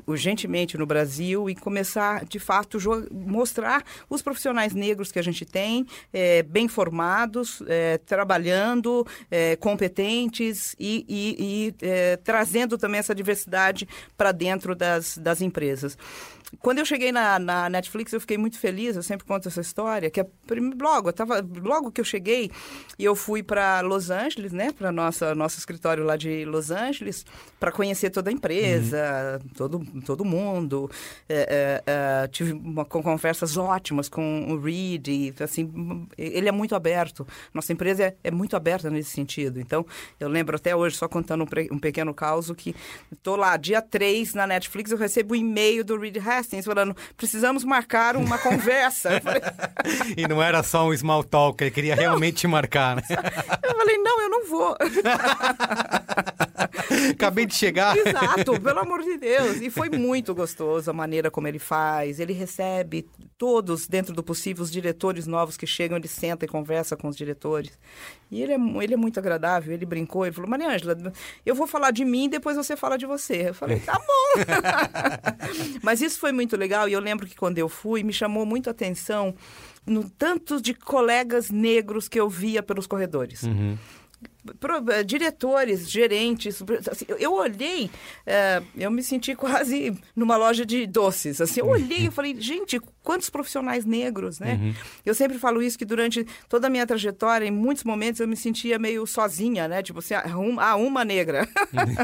[0.06, 2.78] urgentemente no Brasil e começar, de fato,
[3.12, 9.06] mostrar os profissionais negros que a gente tem, é, bem formados, é, trabalhando,
[9.60, 13.55] competentes e, e, e trazendo também essa diversidade
[14.18, 15.98] para dentro das, das empresas.
[16.62, 20.10] Quando eu cheguei na, na, Netflix, eu fiquei muito feliz, eu sempre conto essa história,
[20.10, 20.28] que é,
[20.80, 22.52] logo, eu tava, logo que eu cheguei,
[23.00, 27.26] eu fui para Los Angeles, né, para nossa nosso escritório lá de Los Angeles,
[27.60, 29.50] para conhecer toda a empresa, uhum.
[29.56, 30.90] todo, todo mundo.
[31.28, 36.52] É, é, é, tive uma, com conversas ótimas com o Reed, e, assim, ele é
[36.52, 37.28] muito aberto.
[37.54, 39.60] Nossa empresa é, é, muito aberta nesse sentido.
[39.60, 39.86] Então,
[40.20, 42.76] eu lembro até hoje, só contando um, um pequeno caso, que
[43.12, 47.64] estou lá, dia 3 na Netflix, eu recebo um e-mail do Reed Hastings falando: precisamos
[47.64, 49.22] marcar uma conversa.
[49.22, 49.42] Falei...
[50.18, 52.02] e não era só um small talk, ele queria não.
[52.02, 53.04] realmente marcar, né?
[53.64, 54.76] Eu falei: não, eu não vou.
[57.12, 57.96] Acabei de chegar.
[57.98, 59.62] Exato, pelo amor de Deus.
[59.62, 62.20] E foi muito gostoso a maneira como ele faz.
[62.20, 66.96] Ele recebe todos, dentro do possível, os diretores novos que chegam, ele senta e conversa
[66.96, 67.78] com os diretores.
[68.32, 70.96] E ele é, ele é muito agradável, ele brincou, ele falou, Maria Ângela,
[71.46, 73.35] eu vou falar de mim, depois você fala de você.
[73.42, 74.44] Eu falei, tá bom.
[75.82, 78.68] Mas isso foi muito legal e eu lembro que quando eu fui, me chamou muito
[78.68, 79.36] a atenção
[79.86, 83.44] no tanto de colegas negros que eu via pelos corredores.
[83.44, 83.78] Uhum.
[84.90, 86.62] Eh, diretores, gerentes.
[86.90, 87.90] Assim, eu olhei,
[88.26, 91.42] é, eu me senti quase numa loja de doces.
[91.42, 94.60] Assim, eu olhei e falei, gente, quantos profissionais negros, né?
[94.62, 94.74] Uhum.
[95.06, 98.36] Eu sempre falo isso que durante toda a minha trajetória, em muitos momentos eu me
[98.36, 99.82] sentia meio sozinha, né?
[99.82, 100.26] Tipo assim, ah,
[100.60, 101.48] ah uma negra.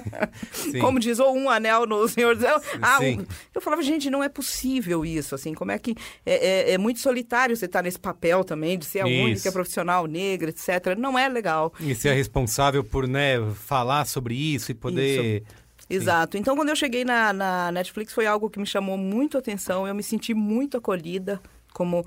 [0.79, 2.45] Como diz, ou um anel no Senhor dos
[2.81, 3.25] Ah, um...
[3.53, 5.95] Eu falava, gente, não é possível isso, assim, como é que...
[6.25, 9.23] É, é, é muito solitário você estar tá nesse papel também, de ser a isso.
[9.23, 10.95] única profissional negra, etc.
[10.97, 11.73] Não é legal.
[11.79, 15.43] E ser responsável por né, falar sobre isso e poder.
[15.43, 15.61] Isso.
[15.89, 16.37] Exato.
[16.37, 19.85] Então, quando eu cheguei na, na Netflix, foi algo que me chamou muito atenção.
[19.85, 21.41] Eu me senti muito acolhida
[21.73, 22.05] como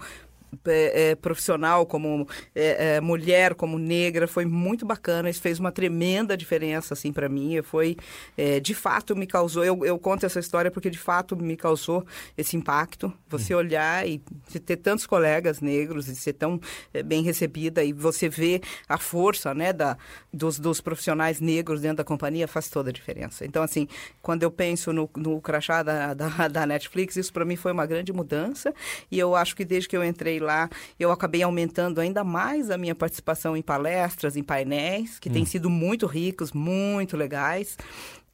[0.66, 5.30] é, é, profissional, como é, é, mulher, como negra, foi muito bacana.
[5.30, 7.60] Isso fez uma tremenda diferença, assim, para mim.
[7.62, 7.96] Foi,
[8.36, 9.64] é, de fato, me causou.
[9.64, 12.04] Eu, eu, conto essa história porque, de fato, me causou
[12.36, 13.12] esse impacto.
[13.28, 13.58] Você hum.
[13.58, 14.18] olhar e
[14.64, 16.60] ter tantos colegas negros e ser tão
[17.04, 19.96] bem recebida e você ver a força, né, da,
[20.32, 23.44] dos, dos profissionais negros dentro da companhia faz toda a diferença.
[23.44, 23.88] Então, assim,
[24.22, 27.86] quando eu penso no, no crachá da, da, da Netflix, isso para mim foi uma
[27.86, 28.74] grande mudança.
[29.10, 32.78] E eu acho que desde que eu entrei lá, eu acabei aumentando ainda mais a
[32.78, 37.76] minha participação em palestras, em painéis, que têm sido muito ricos, muito legais.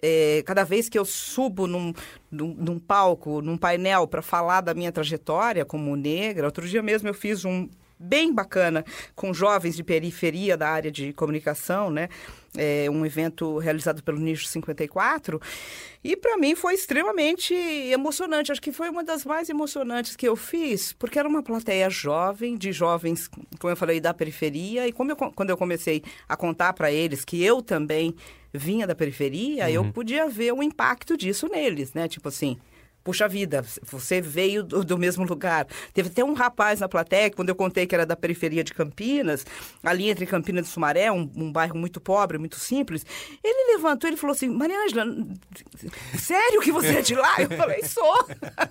[0.02, 1.92] É, cada vez que eu subo num,
[2.30, 7.08] num, num palco, num painel, para falar da minha trajetória como negra, outro dia mesmo
[7.08, 7.68] eu fiz um
[8.00, 8.82] bem bacana
[9.14, 12.08] com jovens de periferia da área de comunicação, né?
[12.56, 15.40] É um evento realizado pelo Nicho 54.
[16.02, 18.50] E para mim foi extremamente emocionante.
[18.50, 22.56] Acho que foi uma das mais emocionantes que eu fiz, porque era uma plateia jovem,
[22.56, 23.28] de jovens,
[23.58, 24.88] como eu falei, da periferia.
[24.88, 28.14] E como eu, quando eu comecei a contar para eles que eu também
[28.52, 29.70] vinha da periferia, uhum.
[29.70, 32.08] eu podia ver o impacto disso neles, né?
[32.08, 32.58] Tipo assim,
[33.10, 35.66] Puxa vida, você veio do, do, mesmo lugar.
[35.92, 39.44] Teve até um rapaz na plateia, quando eu contei que era da periferia de Campinas,
[39.82, 43.04] ali entre Campinas e Sumaré, um, um bairro muito pobre, muito simples.
[43.42, 45.04] Ele levantou e falou assim: Mariângela,
[46.16, 47.34] sério que você é de lá?
[47.40, 48.28] Eu falei: sou.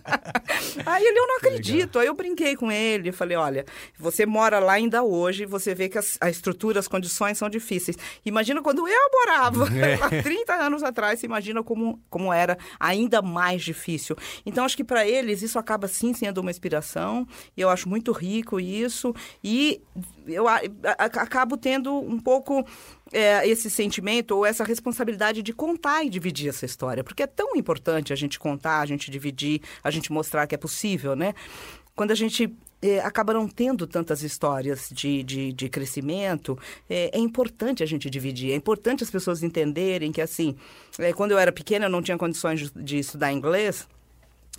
[0.85, 1.99] Aí ele, eu não acredito.
[1.99, 3.65] Aí eu brinquei com ele, falei: olha,
[3.97, 7.97] você mora lá ainda hoje, você vê que as, a estrutura, as condições são difíceis.
[8.25, 9.95] Imagina quando eu morava, é.
[9.95, 14.15] há 30 anos atrás, imagina como, como era ainda mais difícil.
[14.45, 18.11] Então, acho que para eles isso acaba sim sendo uma inspiração, e eu acho muito
[18.11, 19.13] rico isso,
[19.43, 19.81] e
[20.27, 22.65] eu acabo tendo um pouco
[23.11, 27.55] é, esse sentimento ou essa responsabilidade de contar e dividir essa história, porque é tão
[27.55, 31.33] importante a gente contar, a gente dividir, a gente mostrar que é possível, né?
[31.95, 36.57] Quando a gente é, acaba não tendo tantas histórias de, de, de crescimento,
[36.89, 40.55] é, é, importante a gente dividir, é importante as pessoas entenderem que, assim,
[40.97, 43.87] é, quando eu era pequena eu não tinha condições de, de estudar inglês,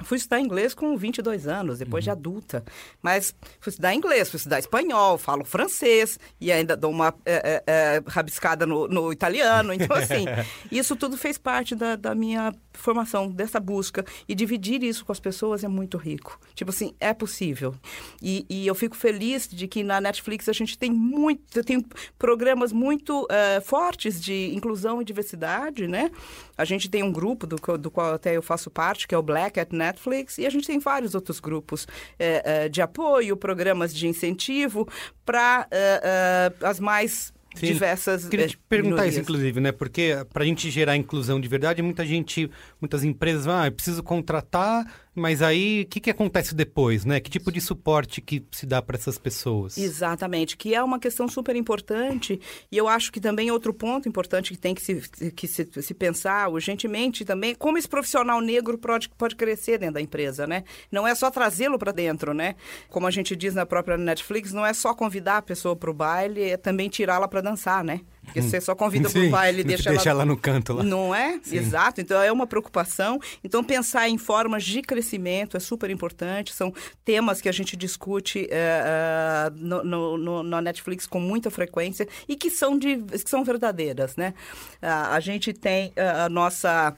[0.05, 2.07] Fui estudar inglês com 22 anos, depois uhum.
[2.07, 2.65] de adulta.
[3.03, 7.73] Mas fui estudar inglês, fui estudar espanhol, falo francês e ainda dou uma é, é,
[7.73, 9.73] é rabiscada no, no, italiano.
[9.73, 10.25] Então, assim,
[10.71, 14.05] isso tudo fez parte da, da, minha formação, dessa busca.
[14.29, 16.39] E dividir isso com as pessoas é muito rico.
[16.55, 17.75] Tipo assim, é possível.
[18.23, 21.85] E, e eu fico feliz de que na Netflix a gente tem muito, tem
[22.19, 26.11] programas muito uh, fortes de inclusão e diversidade, né?
[26.57, 29.23] A gente tem um grupo do, do qual até eu faço parte, que é o
[29.23, 31.87] Black at Netflix Netflix e a gente tem vários outros grupos
[32.19, 34.89] é, de apoio, programas de incentivo
[35.25, 38.29] para é, as mais Sim, diversas.
[38.29, 39.15] Queria te perguntar minorias.
[39.15, 39.73] isso, inclusive, né?
[39.73, 43.73] Porque para a gente gerar inclusão de verdade, muita gente, muitas empresas vão, ah, eu
[43.73, 47.19] preciso contratar mas aí, o que, que acontece depois, né?
[47.19, 49.77] Que tipo de suporte que se dá para essas pessoas?
[49.77, 52.41] Exatamente, que é uma questão super importante
[52.71, 55.95] e eu acho que também outro ponto importante que tem que se, que se, se
[55.95, 60.65] pensar urgentemente também, como esse profissional negro pode, pode crescer dentro da empresa, né?
[60.93, 62.55] Não é só trazê-lo para dentro, né?
[62.89, 65.95] Como a gente diz na própria Netflix, não é só convidar a pessoa para o
[65.95, 68.01] baile, é também tirá-la para dançar, né?
[68.25, 70.23] Porque você só convida para o baile, deixa, deixa ela...
[70.23, 70.83] ela no canto lá.
[70.83, 71.41] Não é?
[71.43, 71.57] Sim.
[71.57, 72.01] Exato.
[72.01, 73.19] Então é uma preocupação.
[73.43, 76.53] Então pensar em formas de crescimento é super importante.
[76.53, 76.73] São
[77.05, 82.37] temas que a gente discute uh, no, no, no, na Netflix com muita frequência e
[82.37, 84.35] que são, de, que são verdadeiras, né?
[84.83, 86.95] Uh, a gente tem uh, a nossa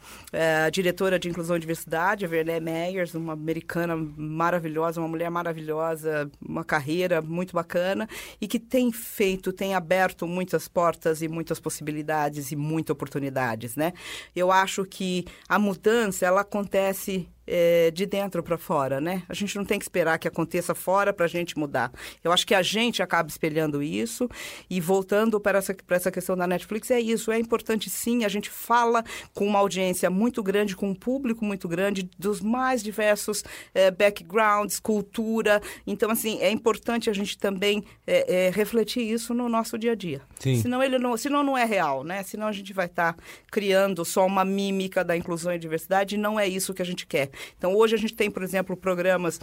[0.72, 6.64] diretora de inclusão e diversidade, a Verné Meyers, uma americana maravilhosa, uma mulher maravilhosa, uma
[6.64, 8.08] carreira muito bacana
[8.40, 13.92] e que tem feito, tem aberto muitas portas e muitas possibilidades e muitas oportunidades, né?
[14.34, 19.22] Eu acho que a mudança, ela acontece é, de dentro para fora, né?
[19.28, 21.92] A gente não tem que esperar que aconteça fora para a gente mudar.
[22.22, 24.28] Eu acho que a gente acaba espelhando isso
[24.70, 27.32] e voltando para essa, para essa questão da Netflix, é isso.
[27.32, 31.68] É importante sim, a gente fala com uma audiência muito grande, com um público muito
[31.68, 33.42] grande, dos mais diversos
[33.74, 35.60] é, backgrounds, cultura.
[35.86, 40.20] Então, assim, é importante a gente também é, refletir isso no nosso dia a dia.
[40.38, 40.60] Sim.
[40.60, 42.22] Senão, ele não, senão não é real, né?
[42.22, 46.18] Senão a gente vai estar tá criando só uma mímica da inclusão e diversidade e
[46.18, 47.31] não é isso que a gente quer.
[47.56, 49.40] Então, hoje a gente tem, por exemplo, programas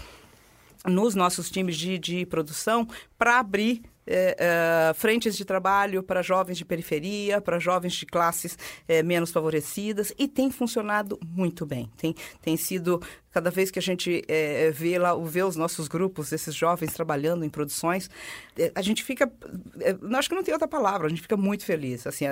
[0.85, 2.87] nos nossos times de, de produção
[3.17, 8.57] para abrir é, é, frentes de trabalho para jovens de periferia, para jovens de classes
[8.87, 11.91] é, menos favorecidas, e tem funcionado muito bem.
[11.95, 12.99] Tem, tem sido
[13.31, 17.45] Cada vez que a gente é, vê lá, vê os nossos grupos, esses jovens trabalhando
[17.45, 18.09] em produções,
[18.57, 19.31] é, a gente fica,
[19.79, 22.25] é, acho que não tem outra palavra, a gente fica muito feliz, assim,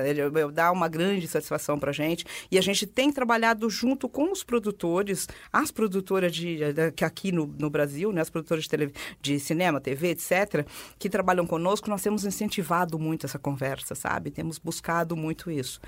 [0.53, 2.25] dá uma grande satisfação para a gente.
[2.51, 6.59] E a gente tem trabalhado junto com os produtores, as produtoras de,
[6.95, 10.65] que aqui no, no Brasil, né, as produtoras de, tele, de cinema, TV, etc.,
[10.97, 14.31] que trabalham conosco, nós temos incentivado muito essa conversa, sabe?
[14.31, 15.79] Temos buscado muito isso.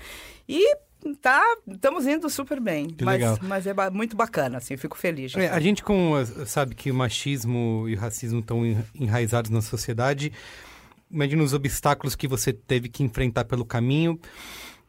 [0.48, 0.76] E
[1.20, 2.88] tá, estamos indo super bem.
[2.88, 3.38] Que mas, legal.
[3.42, 5.34] mas é muito bacana, assim, fico feliz.
[5.34, 6.14] É, a gente, como
[6.46, 8.62] sabe que o machismo e o racismo estão
[8.94, 10.32] enraizados na sociedade,
[11.10, 14.18] imagina os obstáculos que você teve que enfrentar pelo caminho.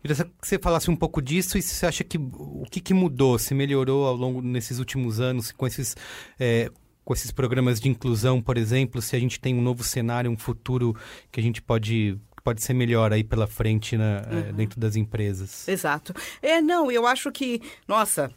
[0.02, 2.94] Queria que você falasse um pouco disso e se você acha que o que, que
[2.94, 5.96] mudou, se melhorou ao longo nesses últimos anos com esses
[6.40, 6.72] é,
[7.04, 10.38] com esses programas de inclusão, por exemplo, se a gente tem um novo cenário, um
[10.38, 10.96] futuro
[11.32, 14.54] que a gente pode pode ser melhor aí pela frente na, eh, uhum.
[14.54, 15.68] dentro das empresas.
[15.68, 16.14] Exato.
[16.42, 18.32] É, não, eu acho que, nossa,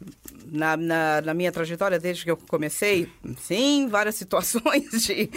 [0.45, 5.29] na, na, na, minha trajetória desde que eu comecei, sim, várias situações de,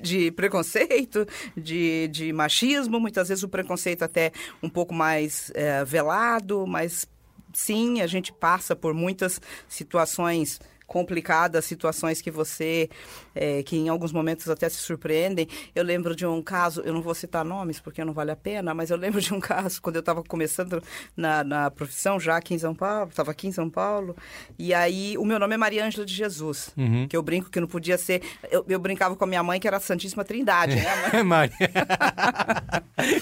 [0.00, 6.66] de preconceito, de, de machismo, muitas vezes o preconceito até um pouco mais é, velado,
[6.66, 7.06] mas
[7.52, 12.88] sim, a gente passa por muitas situações complicadas, situações que você,
[13.36, 15.46] é, que em alguns momentos até se surpreendem.
[15.74, 18.74] Eu lembro de um caso, eu não vou citar nomes porque não vale a pena,
[18.74, 20.82] mas eu lembro de um caso quando eu estava começando
[21.16, 24.16] na, na profissão, já aqui em São Paulo, estava aqui em São Paulo,
[24.58, 27.06] e aí o meu nome é Maria Ângela de Jesus, uhum.
[27.06, 29.66] que eu brinco que não podia ser, eu, eu, brincava com a minha mãe que
[29.66, 30.86] era a Santíssima Trindade, né?
[31.12, 31.54] É, Maria.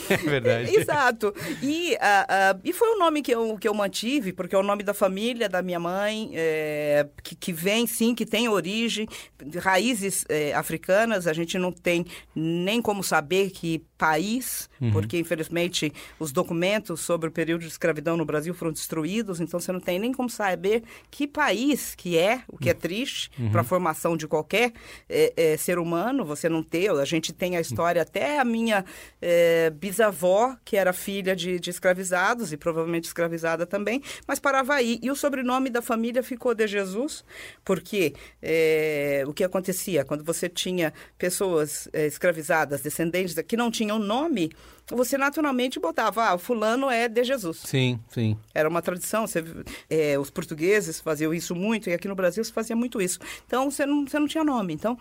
[0.08, 0.74] é verdade.
[0.76, 1.34] Exato.
[1.62, 4.62] E, uh, uh, e foi o nome que eu, que eu mantive, porque é o
[4.62, 9.08] nome da família da minha mãe, é, que, que vem sim, que tem origem,
[10.28, 14.92] é, africanas, a gente não tem nem como saber que país, uhum.
[14.92, 19.72] porque infelizmente os documentos sobre o período de escravidão no Brasil foram destruídos, então você
[19.72, 23.50] não tem nem como saber que país que é, o que é triste uhum.
[23.50, 24.72] para a formação de qualquer
[25.08, 28.84] é, é, ser humano, você não ter, a gente tem a história até a minha
[29.76, 35.10] bisavó, que era filha de, de, escravizados e provavelmente escravizada também, mas para Havaí, e
[35.10, 37.24] o sobrenome da família ficou de Jesus,
[37.64, 38.12] porque
[39.26, 44.50] o que acontecia quando você tinha pessoas é, escravizadas, descendentes que não tinham nome,
[44.88, 47.58] você naturalmente botava, ah, o fulano é de Jesus.
[47.58, 48.36] Sim, sim.
[48.54, 49.26] Era uma tradição.
[49.26, 49.44] Você,
[49.90, 53.18] é, os portugueses faziam isso muito, e aqui no Brasil se fazia muito isso.
[53.46, 54.72] Então, você não, você não tinha nome.
[54.72, 54.98] Então,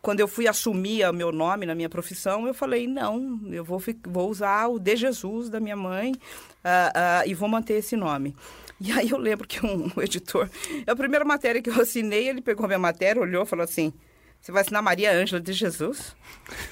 [0.00, 3.82] quando eu fui assumir o meu nome na minha profissão, eu falei, não, eu vou,
[4.06, 8.34] vou usar o de Jesus da minha mãe uh, uh, e vou manter esse nome.
[8.80, 10.48] E aí eu lembro que um, um editor,
[10.86, 13.92] a primeira matéria que eu assinei, ele pegou a minha matéria, olhou e falou assim,
[14.40, 16.16] você vai assinar Maria Ângela de Jesus?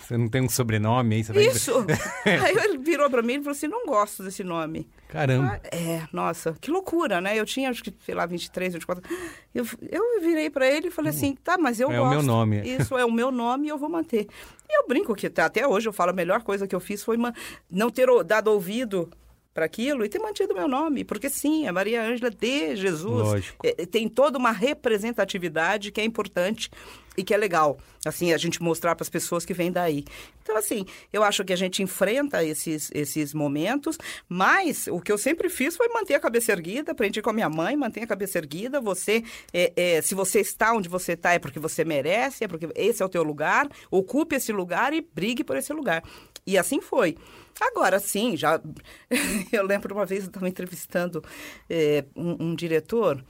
[0.01, 1.25] Você não tem um sobrenome aí?
[1.25, 1.47] Você vai...
[1.47, 1.73] Isso!
[2.25, 4.89] aí ele virou para mim e falou assim, não gosto desse nome.
[5.09, 5.61] Caramba!
[5.63, 7.39] Ah, é, nossa, que loucura, né?
[7.39, 9.03] Eu tinha, acho que, sei lá, 23, 24...
[9.55, 12.05] Eu, eu virei para ele e falei assim, tá, mas eu é gosto.
[12.05, 12.63] É o meu nome.
[12.63, 14.27] Isso, é o meu nome e eu vou manter.
[14.69, 17.19] E eu brinco que até hoje eu falo, a melhor coisa que eu fiz foi
[17.71, 19.11] não ter dado ouvido
[19.57, 23.55] para aquilo e ter mantido meu nome, porque sim, a Maria Ângela de Jesus.
[23.63, 26.71] É, tem toda uma representatividade que é importante
[27.17, 30.05] e que é legal, assim, a gente mostrar para as pessoas que vêm daí.
[30.43, 33.99] Então, assim, eu acho que a gente enfrenta esses, esses momentos,
[34.29, 37.49] mas o que eu sempre fiz foi manter a cabeça erguida, aprendi com a minha
[37.49, 41.39] mãe, mantenha a cabeça erguida, você, é, é, se você está onde você está, é
[41.39, 45.43] porque você merece, é porque esse é o teu lugar, ocupe esse lugar e brigue
[45.43, 46.03] por esse lugar.
[46.47, 47.17] E assim foi.
[47.61, 48.61] Agora, sim, já.
[49.51, 51.25] eu lembro uma vez eu estava entrevistando
[51.69, 53.25] é, um, um diretor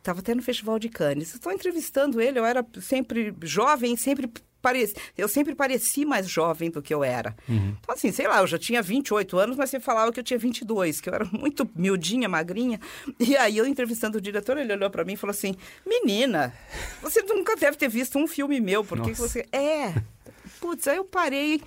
[0.00, 1.34] estava até no Festival de Cannes.
[1.34, 4.30] Estou entrevistando ele, eu era sempre jovem, sempre
[4.60, 7.34] pareci, eu sempre pareci mais jovem do que eu era.
[7.48, 7.74] Uhum.
[7.80, 10.38] Então, assim, sei lá, eu já tinha 28 anos, mas você falava que eu tinha
[10.38, 12.80] 22, que eu era muito miudinha, magrinha.
[13.18, 15.54] E aí, eu entrevistando o diretor, ele olhou para mim e falou assim:
[15.86, 16.52] Menina,
[17.02, 19.46] você nunca deve ter visto um filme meu, por que você.
[19.52, 19.94] É.
[20.60, 21.60] Putz, aí eu parei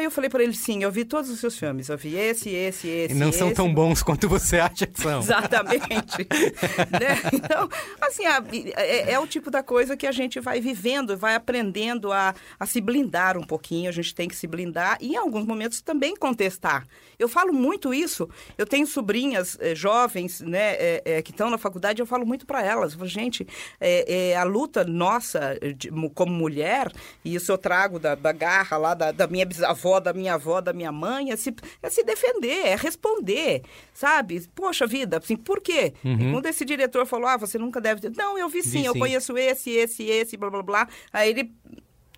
[0.00, 1.90] Aí eu falei para ele, sim, eu vi todos os seus filmes.
[1.90, 3.14] Eu vi esse, esse, esse.
[3.14, 3.38] E não esse.
[3.38, 5.20] são tão bons quanto você acha que são.
[5.20, 6.26] Exatamente.
[6.90, 7.20] né?
[7.34, 7.68] Então,
[8.00, 12.34] assim, é, é, o tipo da coisa que a gente vai vivendo, vai aprendendo a,
[12.58, 13.90] a se blindar um pouquinho.
[13.90, 16.86] A gente tem que se blindar e, em alguns momentos, também contestar.
[17.18, 18.26] Eu falo muito isso.
[18.56, 22.64] Eu tenho sobrinhas eh, jovens, né, eh, que estão na faculdade, eu falo muito para
[22.64, 22.96] elas.
[23.02, 23.46] Gente,
[24.38, 26.90] a luta nossa de, como mulher,
[27.22, 30.34] e isso eu trago da, da garra lá da, da minha bisavó, avó, da minha
[30.34, 33.62] avó, da minha mãe, é se, é se defender, é responder,
[33.92, 34.46] sabe?
[34.54, 35.92] Poxa vida, assim, por quê?
[36.04, 36.32] Uhum.
[36.32, 38.12] quando esse diretor falou, ah, você nunca deve ter...
[38.16, 38.98] Não, eu vi sim, vi eu sim.
[38.98, 40.88] conheço esse, esse, esse, blá, blá, blá.
[41.12, 41.52] Aí ele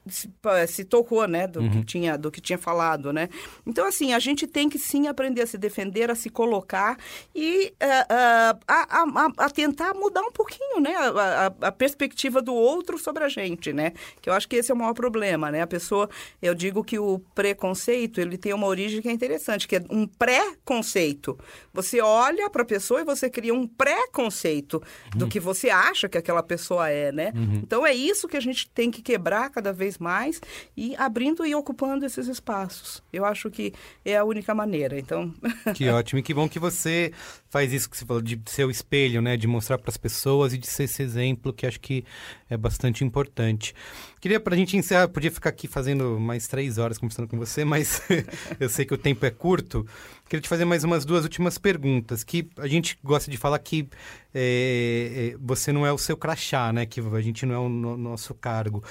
[0.07, 0.29] se,
[0.67, 1.71] se tocou, né, do, uhum.
[1.71, 3.29] que tinha, do que tinha falado, né?
[3.67, 6.99] Então, assim, a gente tem que sim aprender a se defender, a se colocar
[7.35, 12.55] e uh, uh, a, a, a, tentar mudar um pouquinho, né, a, a, perspectiva do
[12.55, 13.93] outro sobre a gente, né?
[14.21, 15.63] Que eu acho que esse é o maior problema, né?
[15.63, 16.09] A pessoa,
[16.41, 20.07] eu digo que o preconceito, ele tem uma origem que é interessante, que é um
[20.07, 21.39] pré-conceito.
[21.73, 24.83] Você olha para a pessoa e você cria um pré-conceito
[25.13, 25.19] uhum.
[25.21, 27.33] do que você acha que aquela pessoa é, né?
[27.35, 27.61] Uhum.
[27.63, 30.40] Então, é isso que a gente tem que quebrar cada vez vez mais
[30.76, 33.03] e abrindo e ocupando esses espaços.
[33.12, 33.72] Eu acho que
[34.05, 34.99] é a única maneira.
[34.99, 35.32] Então.
[35.74, 36.18] Que ótimo.
[36.18, 37.12] E que bom que você
[37.49, 39.36] faz isso que você falou, de ser o espelho, né?
[39.36, 42.05] De mostrar para as pessoas e de ser esse exemplo, que acho que
[42.49, 43.74] é bastante importante.
[44.20, 47.64] Queria, para a gente encerrar, podia ficar aqui fazendo mais três horas conversando com você,
[47.64, 48.03] mas
[48.59, 49.86] eu sei que o tempo é curto.
[50.28, 53.86] Queria te fazer mais umas duas últimas perguntas, que a gente gosta de falar que
[54.34, 56.86] é, você não é o seu crachá, né?
[56.86, 58.82] Que a gente não é o no, nosso cargo.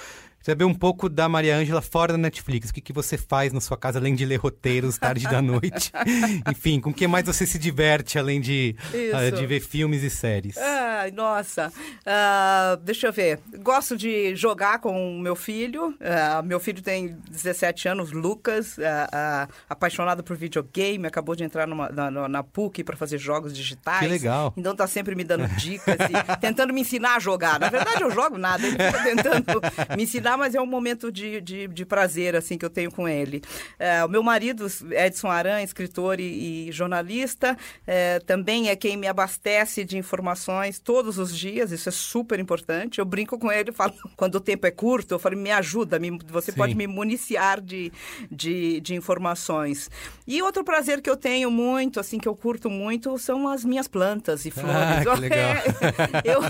[0.41, 2.69] Saber um pouco da Maria Ângela fora da Netflix.
[2.69, 5.91] O que, que você faz na sua casa, além de ler roteiros tarde da noite?
[6.49, 10.09] Enfim, com o que mais você se diverte, além de, uh, de ver filmes e
[10.09, 10.57] séries?
[10.57, 11.71] Ai, nossa.
[12.01, 13.39] Uh, deixa eu ver.
[13.59, 15.89] Gosto de jogar com o meu filho.
[15.89, 18.77] Uh, meu filho tem 17 anos, Lucas,
[19.69, 23.99] apaixonado por videogame, acabou de entrar numa, na, na PUC para fazer jogos digitais.
[23.99, 24.53] Que legal.
[24.57, 27.59] Então tá sempre me dando dicas e tentando me ensinar a jogar.
[27.59, 29.61] Na verdade, eu jogo nada, ele fica tentando
[29.95, 33.07] me ensinar, mas é um momento de, de, de prazer, assim, que eu tenho com
[33.07, 33.41] ele.
[33.77, 39.07] É, o meu marido, Edson Aran, escritor e, e jornalista, é, também é quem me
[39.07, 42.99] abastece de informações todos os dias, isso é super importante.
[42.99, 46.17] Eu brinco com ele, falo, quando o tempo é curto, eu falo, me ajuda, me,
[46.27, 46.57] você Sim.
[46.57, 47.91] pode me municiar de,
[48.29, 49.89] de, de informações.
[50.27, 53.87] E outro prazer que eu tenho muito, assim, que eu curto muito, são as minhas
[53.87, 55.07] plantas e flores.
[55.07, 55.55] Ah, que legal.
[56.23, 56.41] eu,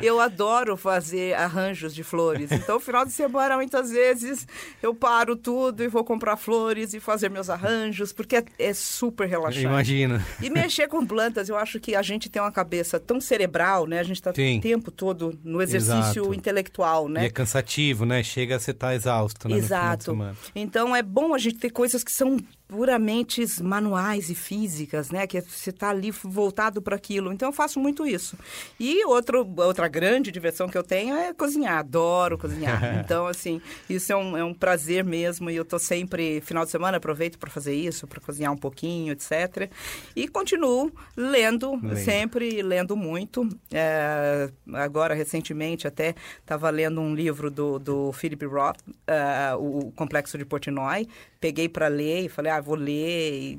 [0.00, 2.50] eu adoro fazer arranjos de flores.
[2.52, 3.25] Então, final de semana,
[3.56, 4.46] muitas vezes,
[4.82, 9.28] eu paro tudo e vou comprar flores e fazer meus arranjos, porque é, é super
[9.28, 9.64] relaxante.
[9.66, 10.22] Imagino.
[10.42, 14.00] E mexer com plantas, eu acho que a gente tem uma cabeça tão cerebral, né?
[14.00, 16.34] A gente está o tempo todo no exercício Exato.
[16.34, 17.24] intelectual, né?
[17.24, 18.22] E é cansativo, né?
[18.22, 19.56] Chega a você estar tá exausto, né?
[19.56, 20.16] Exato.
[20.54, 22.38] Então, é bom a gente ter coisas que são
[22.68, 25.26] puramente manuais e físicas, né?
[25.26, 27.32] Que você está ali voltado para aquilo.
[27.32, 28.36] Então eu faço muito isso.
[28.78, 31.78] E outro, outra grande diversão que eu tenho é cozinhar.
[31.78, 32.98] Adoro cozinhar.
[33.04, 35.48] então, assim, isso é um, é um prazer mesmo.
[35.48, 39.12] E eu tô sempre, final de semana, aproveito para fazer isso, para cozinhar um pouquinho,
[39.12, 39.70] etc.
[40.14, 41.96] E continuo lendo, lendo.
[41.96, 43.48] sempre lendo muito.
[43.72, 50.36] É, agora, recentemente, até estava lendo um livro do, do Philip Roth, uh, o Complexo
[50.36, 51.06] de Portnoy.
[51.46, 53.52] Peguei para ler e falei, ah, vou ler.
[53.52, 53.58] E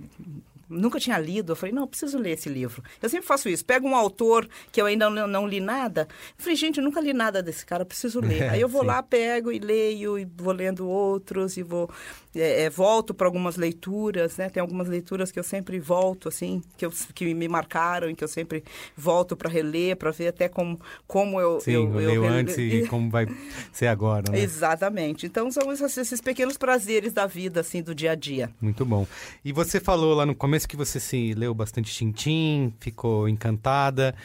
[0.70, 1.52] nunca tinha lido.
[1.52, 2.84] Eu falei, não, eu preciso ler esse livro.
[3.02, 3.66] Eu sempre faço isso.
[3.66, 6.08] Pego um autor que eu ainda não, não li nada.
[6.38, 8.44] Eu falei, gente, eu nunca li nada desse cara, eu preciso ler.
[8.44, 8.88] É, Aí eu vou sim.
[8.88, 11.90] lá, pego e leio, e vou lendo outros, e vou.
[12.36, 14.50] É, é, volto para algumas leituras, né?
[14.50, 18.24] Tem algumas leituras que eu sempre volto, assim, que, eu, que me marcaram e que
[18.24, 18.64] eu sempre
[18.96, 21.60] volto para reler, para ver até como, como eu.
[21.60, 23.28] Sim, eu, eu, eu antes e como vai
[23.72, 24.40] ser agora, né?
[24.40, 25.26] Exatamente.
[25.26, 28.52] Então são esses, esses pequenos prazeres da vida, assim, do dia a dia.
[28.62, 29.08] Muito bom.
[29.44, 34.16] E você falou lá no começo começo que você se leu bastante Tintim, ficou encantada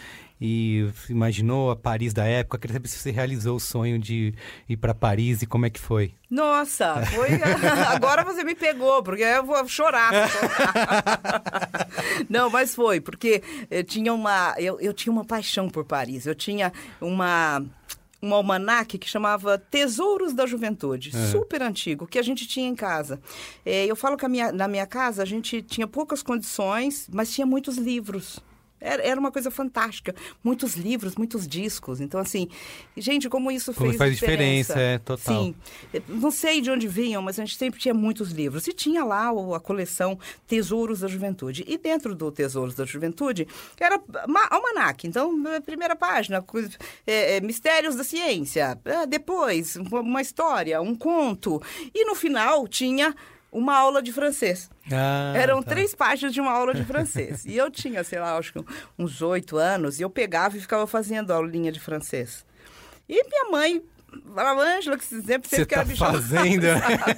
[0.40, 2.58] e imaginou a Paris da época.
[2.58, 4.34] Queria saber se você realizou o sonho de
[4.66, 6.14] ir para Paris e como é que foi.
[6.30, 7.28] Nossa, foi.
[7.94, 10.10] Agora você me pegou, porque eu vou chorar.
[12.30, 16.24] Não, mas foi, porque eu tinha uma, eu, eu tinha uma paixão por Paris.
[16.24, 17.62] Eu tinha uma
[18.22, 21.30] um almanaque que chamava Tesouros da Juventude, é.
[21.30, 23.20] super antigo, que a gente tinha em casa.
[23.66, 27.46] É, eu falo que minha, na minha casa a gente tinha poucas condições, mas tinha
[27.46, 28.38] muitos livros.
[28.82, 30.14] Era, era uma coisa fantástica.
[30.42, 32.00] Muitos livros, muitos discos.
[32.00, 32.48] Então, assim,
[32.96, 34.74] gente, como isso como fez faz diferença.
[34.74, 35.44] diferença, é, total.
[35.44, 35.54] Sim.
[36.08, 38.66] Não sei de onde vinham, mas a gente sempre tinha muitos livros.
[38.66, 41.64] E tinha lá a coleção Tesouros da Juventude.
[41.66, 43.46] E dentro do Tesouros da Juventude
[43.78, 44.00] era
[44.50, 45.06] almanac.
[45.06, 45.32] Então,
[45.64, 46.44] primeira página,
[47.06, 48.78] é, é, Mistérios da Ciência.
[48.84, 51.62] É, depois, uma história, um conto.
[51.94, 53.14] E no final tinha
[53.52, 54.70] uma aula de francês.
[54.90, 55.70] Ah, Eram tá.
[55.70, 57.44] três páginas de uma aula de francês.
[57.44, 58.64] e eu tinha, sei lá, acho que
[58.98, 62.44] uns oito anos, e eu pegava e ficava fazendo aulinha de francês.
[63.08, 63.82] E minha mãe
[64.34, 66.12] Falava, Ângela, que sempre, sempre quer tá me chamar.
[66.12, 66.66] fazendo?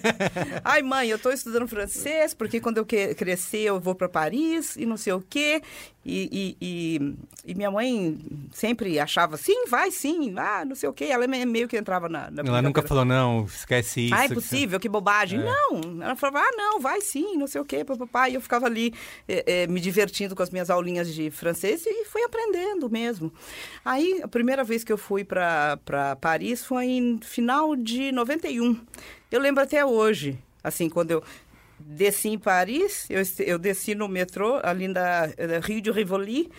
[0.64, 4.86] Ai, mãe, eu estou estudando francês, porque quando eu crescer eu vou para Paris e
[4.86, 5.62] não sei o quê.
[6.06, 7.14] E, e, e,
[7.46, 8.18] e, minha mãe
[8.52, 11.06] sempre achava, sim, vai sim, ah, não sei o quê.
[11.06, 12.30] Ela meio que entrava na.
[12.30, 14.14] na ela nunca falou, não, esquece isso.
[14.14, 15.40] Ah, é possível, que, que bobagem.
[15.40, 15.44] É.
[15.44, 18.32] Não, ela falava, ah, não, vai sim, não sei o quê, papai.
[18.32, 18.92] E eu ficava ali
[19.26, 23.32] é, é, me divertindo com as minhas aulinhas de francês e fui aprendendo mesmo.
[23.82, 25.78] Aí, a primeira vez que eu fui para
[26.20, 28.78] Paris foi em final de 91.
[29.30, 31.24] Eu lembro até hoje, assim, quando eu
[31.78, 36.50] desci em Paris, eu, eu desci no metrô, ali na, na Rio de Rivoli.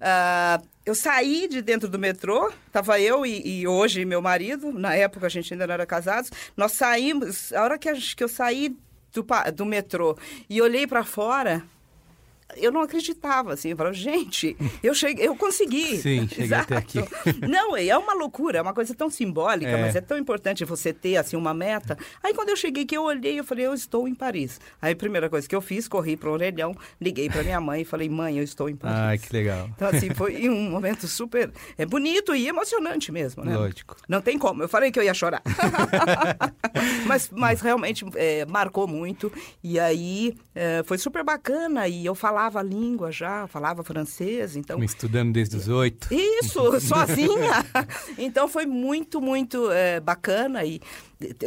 [0.00, 4.94] Uh, eu saí de dentro do metrô, estava eu e, e, hoje meu marido, na
[4.94, 8.28] época a gente ainda não era casados, nós saímos, a hora que, a, que eu
[8.28, 8.76] saí
[9.12, 10.16] do, do metrô
[10.48, 11.64] e olhei para fora,
[12.56, 15.96] eu não acreditava, assim, eu falava, gente, eu cheguei, eu consegui.
[15.98, 16.74] Sim, cheguei Exato.
[16.74, 16.98] até aqui.
[17.48, 19.80] Não, é uma loucura, é uma coisa tão simbólica, é.
[19.80, 21.96] mas é tão importante você ter, assim, uma meta.
[22.22, 24.60] Aí, quando eu cheguei que eu olhei, eu falei, eu estou em Paris.
[24.80, 27.82] Aí, a primeira coisa que eu fiz, corri para o orelhão, liguei para minha mãe
[27.82, 28.96] e falei, mãe, eu estou em Paris.
[28.96, 29.68] Ai, que legal.
[29.74, 33.56] Então, assim, foi um momento super é bonito e emocionante mesmo, né?
[33.56, 33.96] Lógico.
[34.08, 35.42] Não tem como, eu falei que eu ia chorar.
[37.06, 39.32] mas, mas realmente é, marcou muito
[39.62, 44.56] e aí é, foi super bacana e eu falava falava a língua já, falava francês,
[44.56, 44.82] então...
[44.82, 46.08] Estudando desde os oito.
[46.12, 47.64] Isso, sozinha!
[48.18, 50.80] então foi muito, muito é, bacana e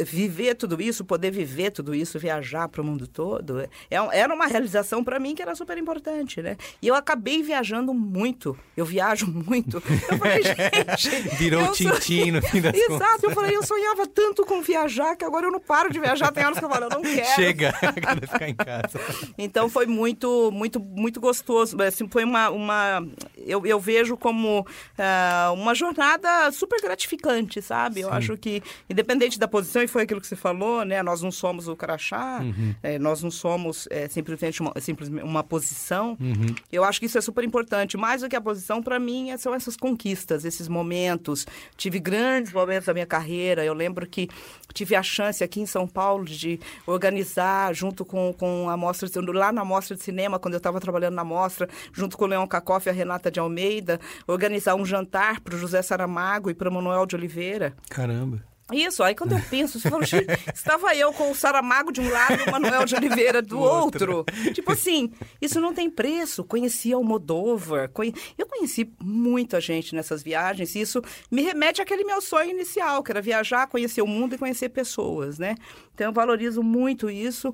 [0.04, 4.46] viver tudo isso, poder viver tudo isso, viajar para o mundo todo, é, era uma
[4.46, 6.56] realização para mim que era super importante, né?
[6.80, 8.58] E eu acabei viajando muito.
[8.76, 9.82] Eu viajo muito.
[10.10, 11.36] Eu falei, gente.
[11.36, 12.98] Virou tintim no fim das Exato.
[12.98, 13.22] Contas.
[13.22, 16.32] Eu falei, eu sonhava tanto com viajar que agora eu não paro de viajar.
[16.32, 17.34] Tem horas que eu falo, eu não quero.
[17.34, 19.00] Chega, quero ficar em casa.
[19.36, 21.80] Então foi muito, muito, muito gostoso.
[21.82, 22.50] Assim, foi uma.
[22.50, 23.06] uma
[23.48, 27.96] eu, eu vejo como uh, uma jornada super gratificante, sabe?
[27.96, 28.02] Sim.
[28.02, 31.02] Eu acho que, independente da posição, e foi aquilo que você falou, né?
[31.02, 32.74] Nós não somos o crachá, uhum.
[32.82, 36.16] é, nós não somos é, simplesmente, uma, simplesmente uma posição.
[36.20, 36.54] Uhum.
[36.70, 37.96] Eu acho que isso é super importante.
[37.96, 41.46] Mais do que a posição, para mim, são essas conquistas, esses momentos.
[41.76, 43.64] Tive grandes momentos da minha carreira.
[43.64, 44.28] Eu lembro que
[44.72, 49.52] tive a chance aqui em São Paulo de organizar, junto com, com a mostra, lá
[49.52, 52.86] na Mostra de Cinema, quando eu estava trabalhando na mostra, junto com o Leão Cacoff
[52.86, 56.72] e a Renata de Almeida, organizar um jantar para o José Saramago e para o
[56.72, 57.74] Manuel de Oliveira.
[57.88, 58.42] Caramba.
[58.70, 60.04] Isso, aí quando eu penso, falo,
[60.54, 64.18] estava eu com o Saramago de um lado e o Manuel de Oliveira do outro.
[64.18, 64.52] outro.
[64.52, 65.10] Tipo assim,
[65.40, 66.44] isso não tem preço.
[66.44, 68.14] Conheci Almodóvar, conhe...
[68.36, 71.00] eu conheci muita gente nessas viagens e isso
[71.30, 75.38] me remete àquele meu sonho inicial, que era viajar, conhecer o mundo e conhecer pessoas,
[75.38, 75.54] né?
[75.94, 77.50] Então eu valorizo muito isso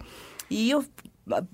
[0.51, 0.85] e eu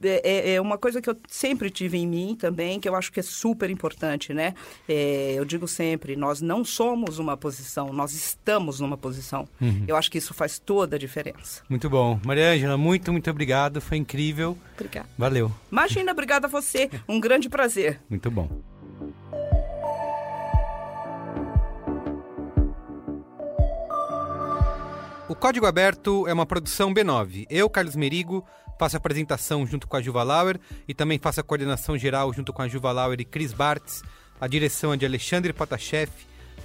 [0.02, 3.20] é, é uma coisa que eu sempre tive em mim também, que eu acho que
[3.20, 4.54] é super importante, né?
[4.88, 9.48] É, eu digo sempre, nós não somos uma posição, nós estamos numa posição.
[9.60, 9.84] Uhum.
[9.86, 11.62] Eu acho que isso faz toda a diferença.
[11.68, 12.18] Muito bom.
[12.24, 13.80] Maria Ângela, muito, muito obrigado.
[13.80, 14.56] Foi incrível.
[14.74, 15.08] Obrigada.
[15.16, 15.52] Valeu.
[15.70, 16.90] Imagina, obrigada a você.
[17.08, 18.00] Um grande prazer.
[18.08, 18.48] Muito bom.
[25.30, 27.46] O Código Aberto é uma produção B9.
[27.48, 28.44] Eu, Carlos Merigo,
[28.80, 30.58] faço a apresentação junto com a Juva Lauer
[30.88, 34.02] e também faço a coordenação geral junto com a Juva Lauer e Cris Bartz.
[34.40, 36.10] A direção é de Alexandre Potashev,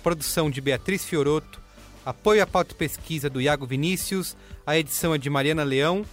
[0.01, 1.59] produção de Beatriz Fioroto,
[2.05, 6.05] apoio à pauta e pesquisa do Iago Vinícius, a edição é de Mariana Leão,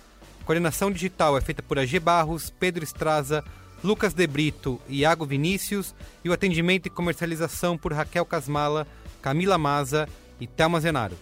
[0.45, 3.45] coordenação digital é feita por AG Barros, Pedro Estraza,
[3.85, 8.89] Lucas De Brito e Iago Vinícius e o atendimento e comercialização por Raquel Casmala,
[9.23, 10.09] Camila Maza
[10.41, 11.17] e Thelma Zenaro.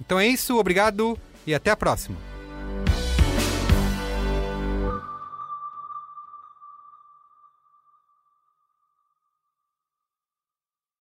[0.00, 2.16] Então é isso, obrigado e até a próxima!